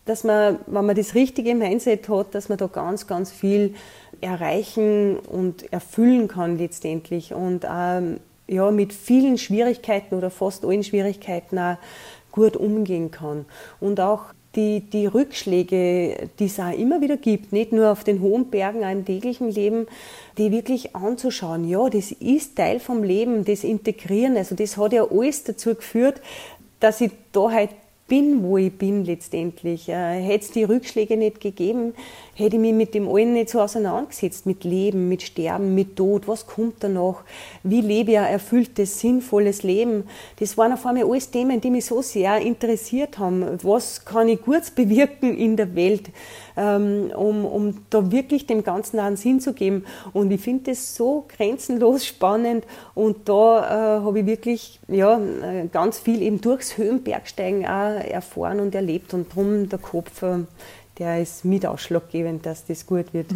dass 0.04 0.24
man, 0.24 0.58
wenn 0.66 0.86
man 0.86 0.96
das 0.96 1.14
richtige 1.14 1.54
Mindset 1.54 2.08
hat, 2.08 2.34
dass 2.34 2.48
man 2.48 2.58
da 2.58 2.66
ganz, 2.66 3.06
ganz 3.06 3.30
viel 3.30 3.74
erreichen 4.20 5.18
und 5.18 5.72
erfüllen 5.72 6.26
kann 6.26 6.58
letztendlich 6.58 7.34
und 7.34 7.64
ähm, 7.70 8.18
ja, 8.48 8.70
mit 8.70 8.92
vielen 8.94 9.38
Schwierigkeiten 9.38 10.14
oder 10.14 10.30
fast 10.30 10.64
allen 10.64 10.82
Schwierigkeiten 10.82 11.58
auch 11.58 11.76
gut 12.32 12.56
umgehen 12.56 13.10
kann. 13.10 13.44
Und 13.78 14.00
auch 14.00 14.24
die, 14.58 14.80
die 14.80 15.06
Rückschläge, 15.06 16.28
die 16.38 16.46
es 16.46 16.58
auch 16.58 16.76
immer 16.76 17.00
wieder 17.00 17.16
gibt, 17.16 17.52
nicht 17.52 17.72
nur 17.72 17.92
auf 17.92 18.02
den 18.02 18.20
hohen 18.20 18.50
Bergen, 18.50 18.84
auch 18.84 18.90
im 18.90 19.04
täglichen 19.04 19.50
Leben, 19.50 19.86
die 20.36 20.50
wirklich 20.50 20.96
anzuschauen. 20.96 21.68
Ja, 21.68 21.88
das 21.88 22.10
ist 22.10 22.56
Teil 22.56 22.80
vom 22.80 23.04
Leben, 23.04 23.44
das 23.44 23.62
Integrieren. 23.62 24.36
Also 24.36 24.56
das 24.56 24.76
hat 24.76 24.92
ja 24.92 25.06
alles 25.08 25.44
dazu 25.44 25.76
geführt, 25.76 26.20
dass 26.80 27.00
ich 27.00 27.12
da 27.30 27.52
halt 27.52 27.70
bin, 28.08 28.42
wo 28.42 28.58
ich 28.58 28.72
bin 28.72 29.04
letztendlich. 29.04 29.88
Äh, 29.88 30.20
hätte 30.20 30.44
es 30.46 30.50
die 30.50 30.64
Rückschläge 30.64 31.16
nicht 31.16 31.40
gegeben, 31.40 31.94
hätte 32.38 32.54
ich 32.54 32.62
mich 32.62 32.72
mit 32.72 32.94
dem 32.94 33.08
allen 33.08 33.32
nicht 33.32 33.50
so 33.50 33.60
auseinandergesetzt, 33.60 34.46
mit 34.46 34.62
Leben, 34.62 35.08
mit 35.08 35.22
Sterben, 35.22 35.74
mit 35.74 35.96
Tod, 35.96 36.28
was 36.28 36.46
kommt 36.46 36.76
danach, 36.80 37.24
wie 37.64 37.80
lebe 37.80 38.12
ich 38.12 38.18
ein 38.18 38.26
erfülltes, 38.26 39.00
sinnvolles 39.00 39.64
Leben. 39.64 40.04
Das 40.38 40.56
waren 40.56 40.72
auf 40.72 40.86
einmal 40.86 41.10
alles 41.10 41.32
Themen, 41.32 41.60
die 41.60 41.70
mich 41.70 41.86
so 41.86 42.00
sehr 42.00 42.40
interessiert 42.40 43.18
haben. 43.18 43.58
Was 43.64 44.04
kann 44.04 44.28
ich 44.28 44.40
kurz 44.40 44.70
bewirken 44.78 45.36
in 45.36 45.56
der 45.56 45.74
Welt, 45.74 46.10
ähm, 46.56 47.10
um, 47.16 47.44
um 47.44 47.78
da 47.90 48.12
wirklich 48.12 48.46
dem 48.46 48.62
Ganzen 48.62 49.00
einen 49.00 49.16
Sinn 49.16 49.40
zu 49.40 49.52
geben. 49.52 49.84
Und 50.12 50.30
ich 50.30 50.40
finde 50.40 50.70
das 50.70 50.94
so 50.94 51.24
grenzenlos 51.36 52.06
spannend 52.06 52.64
und 52.94 53.28
da 53.28 53.98
äh, 53.98 54.00
habe 54.04 54.20
ich 54.20 54.26
wirklich 54.26 54.78
ja, 54.86 55.18
äh, 55.18 55.66
ganz 55.72 55.98
viel 55.98 56.22
eben 56.22 56.40
durchs 56.40 56.78
Höhenbergsteigen 56.78 57.66
auch 57.66 57.98
erfahren 57.98 58.60
und 58.60 58.76
erlebt 58.76 59.12
und 59.12 59.32
darum 59.32 59.68
der 59.68 59.80
Kopf 59.80 60.22
äh, 60.22 60.44
der 60.98 61.20
ist 61.20 61.44
mit 61.44 61.66
ausschlaggebend, 61.66 62.46
dass 62.46 62.66
das 62.66 62.86
gut 62.86 63.12
wird. 63.12 63.28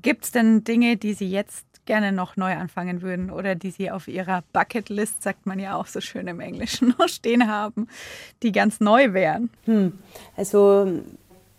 Gibt 0.00 0.24
es 0.24 0.32
denn 0.32 0.64
Dinge, 0.64 0.96
die 0.96 1.14
Sie 1.14 1.28
jetzt 1.28 1.64
gerne 1.86 2.12
noch 2.12 2.36
neu 2.36 2.54
anfangen 2.54 3.02
würden 3.02 3.30
oder 3.30 3.54
die 3.54 3.70
Sie 3.70 3.90
auf 3.90 4.08
Ihrer 4.08 4.42
Bucketlist, 4.52 5.22
sagt 5.22 5.46
man 5.46 5.58
ja 5.58 5.76
auch 5.76 5.86
so 5.86 6.00
schön 6.00 6.26
im 6.26 6.40
Englischen, 6.40 6.94
noch 6.98 7.08
stehen 7.08 7.48
haben, 7.48 7.88
die 8.42 8.52
ganz 8.52 8.80
neu 8.80 9.12
wären? 9.12 9.50
Hm. 9.64 9.92
Also 10.36 10.88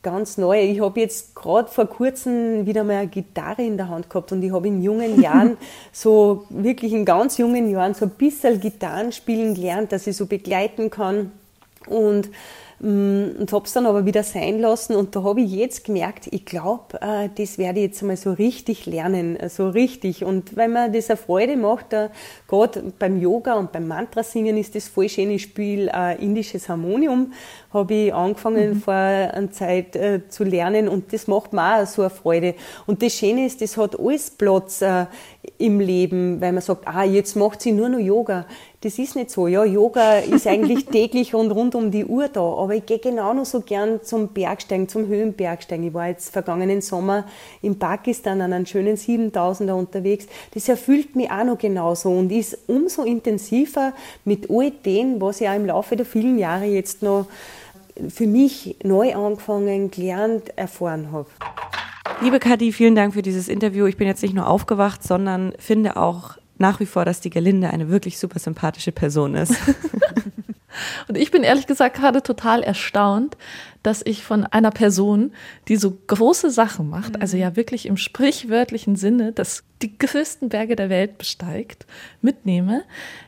ganz 0.01 0.37
neu. 0.37 0.61
Ich 0.61 0.81
habe 0.81 0.99
jetzt 0.99 1.35
gerade 1.35 1.67
vor 1.67 1.87
kurzem 1.87 2.67
wieder 2.67 2.83
mal 2.83 2.97
eine 2.97 3.07
Gitarre 3.07 3.63
in 3.63 3.75
der 3.75 3.89
Hand 3.89 4.07
gehabt 4.07 4.31
und 4.31 4.43
ich 4.43 4.51
habe 4.51 4.67
in 4.67 4.83
jungen 4.83 5.21
Jahren, 5.21 5.57
so 5.91 6.45
wirklich 6.49 6.93
in 6.93 7.05
ganz 7.05 7.37
jungen 7.37 7.69
Jahren, 7.69 7.93
so 7.93 8.05
ein 8.05 8.11
bisschen 8.11 8.59
Gitarren 8.59 9.11
spielen 9.11 9.55
gelernt, 9.55 9.91
dass 9.91 10.05
ich 10.05 10.15
so 10.15 10.27
begleiten 10.27 10.89
kann. 10.89 11.31
Und 11.87 12.29
und 12.79 13.47
habe 13.51 13.65
es 13.65 13.71
dann 13.71 13.85
aber 13.85 14.05
wieder 14.05 14.23
sein 14.23 14.59
lassen 14.59 14.95
und 14.95 15.15
da 15.15 15.23
habe 15.23 15.39
ich 15.39 15.51
jetzt 15.51 15.85
gemerkt, 15.85 16.27
ich 16.31 16.45
glaube, 16.45 17.01
äh, 17.01 17.29
das 17.33 17.57
werde 17.57 17.79
ich 17.79 17.85
jetzt 17.85 18.01
einmal 18.01 18.17
so 18.17 18.33
richtig 18.33 18.85
lernen, 18.85 19.37
äh, 19.37 19.47
so 19.47 19.69
richtig. 19.69 20.25
Und 20.25 20.57
weil 20.57 20.67
mir 20.67 20.89
das 20.89 21.09
eine 21.09 21.15
Freude 21.15 21.55
macht, 21.55 21.93
äh, 21.93 22.09
gerade 22.49 22.83
beim 22.99 23.21
Yoga 23.21 23.53
und 23.53 23.71
beim 23.71 23.87
Mantra 23.87 24.23
singen 24.23 24.57
ist 24.57 24.75
das 24.75 24.89
voll 24.89 25.07
schöne 25.07 25.39
Spiel 25.39 25.89
indisches 26.19 26.67
Harmonium, 26.67 27.33
habe 27.71 27.93
ich 27.93 28.13
angefangen 28.13 28.75
mhm. 28.75 28.81
vor 28.81 28.93
einer 28.93 29.51
Zeit 29.51 29.97
zu 30.29 30.43
lernen 30.43 30.87
und 30.87 31.13
das 31.13 31.27
macht 31.27 31.53
mir 31.53 31.81
auch 31.81 31.85
so 31.85 32.01
eine 32.01 32.09
Freude. 32.09 32.55
Und 32.85 33.01
das 33.01 33.13
Schöne 33.13 33.45
ist, 33.45 33.61
das 33.61 33.77
hat 33.77 33.99
alles 33.99 34.31
Platz 34.31 34.83
im 35.57 35.79
Leben, 35.79 36.41
weil 36.41 36.51
man 36.51 36.61
sagt, 36.61 36.87
ah, 36.87 37.03
jetzt 37.03 37.35
macht 37.35 37.61
sie 37.61 37.71
nur 37.71 37.89
noch 37.89 37.99
Yoga. 37.99 38.45
Das 38.81 38.99
ist 38.99 39.15
nicht 39.15 39.31
so. 39.31 39.47
Ja, 39.47 39.63
Yoga 39.63 40.19
ist 40.19 40.45
eigentlich 40.47 40.85
täglich 40.91 41.33
und 41.33 41.51
rund 41.51 41.75
um 41.75 41.91
die 41.91 42.05
Uhr 42.05 42.27
da. 42.27 42.41
Aber 42.41 42.75
ich 42.75 42.85
gehe 42.85 42.99
genau 42.99 43.33
noch 43.33 43.45
so 43.45 43.61
gern 43.61 44.03
zum 44.03 44.29
Bergsteigen, 44.29 44.87
zum 44.87 45.07
Höhenbergsteigen. 45.07 45.87
Ich 45.87 45.93
war 45.93 46.07
jetzt 46.07 46.31
vergangenen 46.31 46.81
Sommer 46.81 47.25
in 47.61 47.79
Pakistan 47.79 48.41
an 48.41 48.53
einem 48.53 48.65
schönen 48.65 48.95
7000er 48.95 49.73
unterwegs. 49.73 50.27
Das 50.53 50.69
erfüllt 50.69 51.15
mich 51.15 51.31
auch 51.31 51.43
noch 51.43 51.57
genauso 51.57 52.11
und 52.11 52.31
ist 52.31 52.57
umso 52.67 53.03
intensiver 53.03 53.93
mit 54.23 54.49
all 54.49 54.71
dem, 54.71 55.19
was 55.19 55.41
ich 55.41 55.49
auch 55.49 55.55
im 55.55 55.65
Laufe 55.65 55.95
der 55.95 56.05
vielen 56.05 56.37
Jahre 56.37 56.65
jetzt 56.65 57.01
noch 57.01 57.27
für 58.09 58.27
mich 58.27 58.75
neu 58.83 59.15
angefangen, 59.15 59.89
gelernt, 59.89 60.57
erfahren 60.57 61.11
habe. 61.11 61.27
Liebe 62.21 62.39
Kadi, 62.39 62.71
vielen 62.71 62.95
Dank 62.95 63.13
für 63.13 63.21
dieses 63.21 63.47
Interview. 63.47 63.85
Ich 63.85 63.97
bin 63.97 64.07
jetzt 64.07 64.23
nicht 64.23 64.33
nur 64.33 64.47
aufgewacht, 64.47 65.03
sondern 65.03 65.53
finde 65.59 65.97
auch 65.97 66.37
nach 66.57 66.79
wie 66.79 66.85
vor, 66.85 67.05
dass 67.05 67.19
die 67.19 67.29
Gelinde 67.29 67.69
eine 67.69 67.89
wirklich 67.89 68.17
super 68.17 68.39
sympathische 68.39 68.91
Person 68.91 69.35
ist. 69.35 69.55
Und 71.07 71.17
ich 71.17 71.31
bin 71.31 71.43
ehrlich 71.43 71.67
gesagt 71.67 71.97
gerade 71.97 72.21
total 72.21 72.63
erstaunt, 72.63 73.37
dass 73.83 74.01
ich 74.03 74.23
von 74.23 74.45
einer 74.45 74.71
Person, 74.71 75.33
die 75.67 75.75
so 75.75 75.97
große 76.07 76.49
Sachen 76.51 76.89
macht, 76.89 77.15
mhm. 77.15 77.21
also 77.21 77.37
ja 77.37 77.55
wirklich 77.55 77.85
im 77.85 77.97
sprichwörtlichen 77.97 78.95
Sinne, 78.95 79.31
dass 79.31 79.63
die 79.81 79.97
größten 79.97 80.49
Berge 80.49 80.75
der 80.75 80.89
Welt 80.89 81.17
besteigt, 81.17 81.85
mitnehme, 82.21 82.83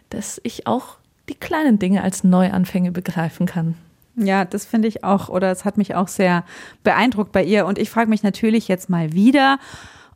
dass 0.10 0.40
ich 0.44 0.68
auch 0.68 0.98
die 1.30 1.36
kleinen 1.36 1.80
Dinge 1.80 2.04
als 2.04 2.24
Neuanfänge 2.24 2.92
begreifen 2.92 3.46
kann. 3.46 3.76
Ja, 4.18 4.46
das 4.46 4.66
finde 4.66 4.88
ich 4.88 5.04
auch, 5.04 5.30
oder 5.30 5.52
es 5.52 5.64
hat 5.64 5.78
mich 5.78 5.96
auch 5.96 6.08
sehr 6.08 6.44
beeindruckt 6.84 7.32
bei 7.32 7.44
ihr. 7.44 7.66
Und 7.66 7.78
ich 7.78 7.90
frage 7.90 8.10
mich 8.10 8.24
natürlich 8.24 8.68
jetzt 8.68 8.90
mal 8.90 9.14
wieder, 9.14 9.60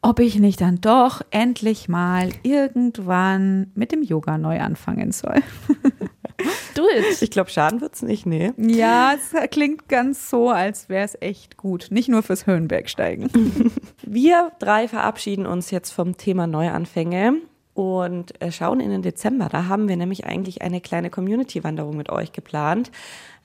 ob 0.01 0.19
ich 0.19 0.39
nicht 0.39 0.59
dann 0.61 0.81
doch 0.81 1.21
endlich 1.29 1.87
mal 1.87 2.29
irgendwann 2.41 3.71
mit 3.75 3.91
dem 3.91 4.01
Yoga 4.01 4.37
neu 4.37 4.59
anfangen 4.59 5.11
soll. 5.11 5.35
Do 6.75 6.83
it. 6.87 7.21
Ich 7.21 7.29
glaube, 7.29 7.51
schaden 7.51 7.81
wird 7.81 7.93
es 7.93 8.01
nicht, 8.01 8.25
nee. 8.25 8.51
Ja, 8.57 9.13
es 9.13 9.51
klingt 9.51 9.87
ganz 9.87 10.31
so, 10.31 10.49
als 10.49 10.89
wäre 10.89 11.05
es 11.05 11.15
echt 11.21 11.55
gut. 11.55 11.87
Nicht 11.91 12.09
nur 12.09 12.23
fürs 12.23 12.47
Höhenbergsteigen. 12.47 13.71
Wir 14.01 14.51
drei 14.57 14.87
verabschieden 14.87 15.45
uns 15.45 15.69
jetzt 15.69 15.91
vom 15.91 16.17
Thema 16.17 16.47
Neuanfänge 16.47 17.35
und 17.75 18.41
äh, 18.41 18.51
schauen 18.51 18.79
in 18.79 18.89
den 18.89 19.03
Dezember. 19.03 19.49
Da 19.49 19.67
haben 19.67 19.87
wir 19.87 19.95
nämlich 19.95 20.25
eigentlich 20.25 20.61
eine 20.61 20.81
kleine 20.81 21.09
Community-Wanderung 21.09 21.95
mit 21.95 22.09
euch 22.09 22.33
geplant. 22.33 22.91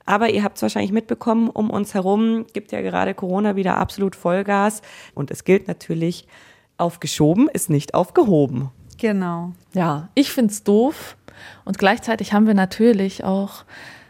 Aber 0.07 0.31
ihr 0.31 0.43
habt 0.45 0.57
es 0.57 0.63
wahrscheinlich 0.63 0.93
mitbekommen, 0.93 1.51
um 1.51 1.69
uns 1.69 1.93
herum 1.95 2.47
gibt 2.53 2.73
ja 2.73 2.81
gerade 2.81 3.13
Corona 3.13 3.57
wieder 3.57 3.77
absolut 3.77 4.17
Vollgas. 4.17 4.83
Und 5.15 5.31
es 5.31 5.45
gilt 5.45 5.69
natürlich, 5.69 6.27
aufgeschoben 6.79 7.49
ist 7.53 7.71
nicht 7.71 7.95
aufgehoben. 7.95 8.71
Genau. 8.99 9.53
Ja, 9.75 10.09
ich 10.15 10.31
finde 10.31 10.53
es 10.53 10.63
doof. 10.63 11.17
Und 11.65 11.79
gleichzeitig 11.79 12.33
haben 12.33 12.47
wir 12.47 12.55
natürlich 12.55 13.25
auch 13.25 13.65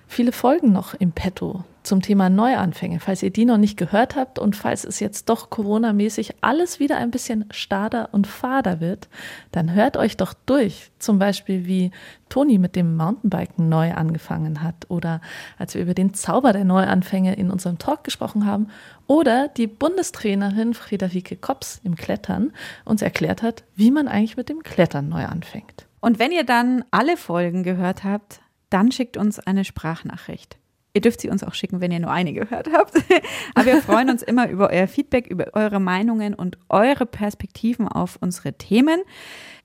viele 0.07 0.33
Folgen 0.33 0.73
noch 0.73 0.95
im 0.95 1.13
Petto 1.13 1.65
zum 1.87 2.03
Thema 2.03 2.29
Neuanfänge, 2.29 3.01
falls 3.01 3.23
ihr 3.23 3.31
die 3.31 3.45
noch 3.45 3.57
nicht 3.57 3.77
gehört 3.77 4.17
habt 4.17 4.39
und 4.39 4.57
falls 4.57 4.85
es 4.85 5.01
jetzt 5.01 5.29
doch 5.29 5.51
Corona-mäßig 5.51 6.35
alles 6.41 6.81
wieder 6.81 6.97
ein 6.97 7.11
bisschen 7.11 7.47
stader 7.51 8.09
und 8.13 8.27
fader 8.27 8.81
wird, 8.81 9.09
dann 9.53 9.73
hört 9.73 9.97
euch 9.97 10.17
doch 10.17 10.35
durch. 10.35 10.91
Zum 10.99 11.19
Beispiel 11.19 11.67
wie 11.67 11.93
Toni 12.29 12.59
mit 12.59 12.77
dem 12.77 12.97
Mountainbiken 12.97 13.69
neu 13.69 13.93
angefangen 13.93 14.63
hat 14.63 14.87
oder 14.89 15.21
als 15.59 15.75
wir 15.75 15.83
über 15.83 15.95
den 15.95 16.13
Zauber 16.13 16.53
der 16.53 16.65
Neuanfänge 16.65 17.35
in 17.37 17.51
unserem 17.51 17.79
Talk 17.79 18.05
gesprochen 18.05 18.47
haben 18.47 18.69
oder 19.07 19.49
die 19.49 19.69
Bundestrainerin 19.69 20.75
Friederike 20.75 21.37
Kops 21.37 21.81
im 21.85 21.95
Klettern 21.95 22.53
uns 22.85 23.03
erklärt 23.03 23.43
hat, 23.43 23.65
wie 23.77 23.91
man 23.91 24.09
eigentlich 24.09 24.37
mit 24.37 24.49
dem 24.49 24.63
Klettern 24.63 25.09
neu 25.09 25.25
anfängt. 25.25 25.87
Und 26.01 26.19
wenn 26.19 26.33
ihr 26.33 26.45
dann 26.45 26.85
alle 26.91 27.17
Folgen 27.17 27.63
gehört 27.63 28.05
habt, 28.05 28.41
dann 28.71 28.91
schickt 28.91 29.17
uns 29.17 29.39
eine 29.39 29.65
Sprachnachricht. 29.65 30.59
Ihr 30.97 31.03
dürft 31.03 31.21
sie 31.21 31.29
uns 31.29 31.45
auch 31.45 31.53
schicken, 31.53 31.83
wenn 31.83 31.93
ihr 31.93 32.01
nur 32.01 32.11
eine 32.11 32.33
gehört 32.33 32.71
habt. 32.73 32.95
Aber 33.55 33.67
wir 33.67 33.83
freuen 33.83 34.09
uns 34.09 34.23
immer 34.23 34.49
über 34.49 34.71
euer 34.71 34.89
Feedback, 34.89 35.27
über 35.27 35.49
eure 35.53 35.79
Meinungen 35.79 36.33
und 36.33 36.57
eure 36.71 37.05
Perspektiven 37.05 37.87
auf 37.87 38.17
unsere 38.23 38.55
Themen. 38.55 39.03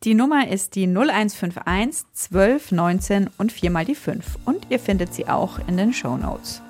Die 0.04 0.14
Nummer 0.14 0.50
ist 0.50 0.76
die 0.76 0.88
0151 0.88 2.04
12 2.12 2.72
19 2.74 3.30
und 3.38 3.54
viermal 3.54 3.86
die 3.86 3.96
5. 3.96 4.40
Und 4.44 4.68
ihr 4.70 4.78
findet 4.78 5.14
sie 5.14 5.30
auch 5.30 5.58
in 5.70 5.78
den 5.78 5.94
Show 5.94 6.18
Notes. 6.18 6.62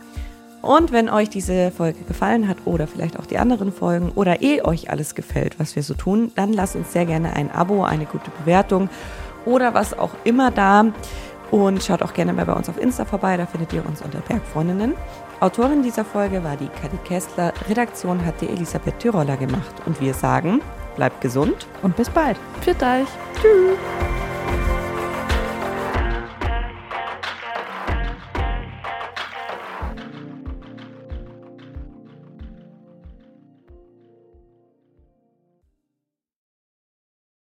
Und 0.62 0.92
wenn 0.92 1.10
euch 1.10 1.30
diese 1.30 1.72
Folge 1.72 2.04
gefallen 2.08 2.48
hat 2.48 2.58
oder 2.66 2.86
vielleicht 2.86 3.18
auch 3.18 3.26
die 3.26 3.40
anderen 3.40 3.72
Folgen 3.72 4.12
oder 4.14 4.44
eh 4.44 4.62
euch 4.62 4.92
alles 4.92 5.16
gefällt, 5.16 5.60
was 5.60 5.76
wir 5.76 5.82
so 5.82 5.96
tun, 5.96 6.34
dann 6.36 6.54
lasst 6.54 6.76
uns 6.76 6.94
sehr 6.94 7.08
gerne 7.08 7.36
ein 7.36 7.50
Abo, 7.50 7.84
eine 7.84 8.06
gute 8.06 8.30
Bewertung 8.30 8.92
oder 9.44 9.74
was 9.74 9.98
auch 9.98 10.12
immer 10.24 10.52
da. 10.52 10.94
Und 11.52 11.84
schaut 11.84 12.02
auch 12.02 12.14
gerne 12.14 12.32
mal 12.34 12.46
bei 12.46 12.54
uns 12.54 12.70
auf 12.70 12.80
Insta 12.80 13.04
vorbei, 13.06 13.36
da 13.36 13.46
findet 13.46 13.74
ihr 13.74 13.86
uns 13.86 14.02
unter 14.02 14.20
Bergfreundinnen. 14.20 14.96
Autorin 15.42 15.84
dieser 15.84 16.06
Folge 16.06 16.44
war 16.44 16.56
die 16.56 16.70
Kadi 16.82 16.98
Kessler, 17.04 17.54
Redaktion 17.68 18.26
hat 18.26 18.40
die 18.40 18.48
Elisabeth 18.48 19.00
Tyroller 19.00 19.38
gemacht. 19.38 19.74
Und 19.86 20.00
wir 20.00 20.14
sagen, 20.14 20.62
bleibt 20.96 21.20
gesund 21.20 21.68
und 21.82 21.96
bis 21.96 22.10
bald. 22.10 22.38
Für 22.62 22.72
euch. 22.72 23.08
Tschüss. 23.42 24.31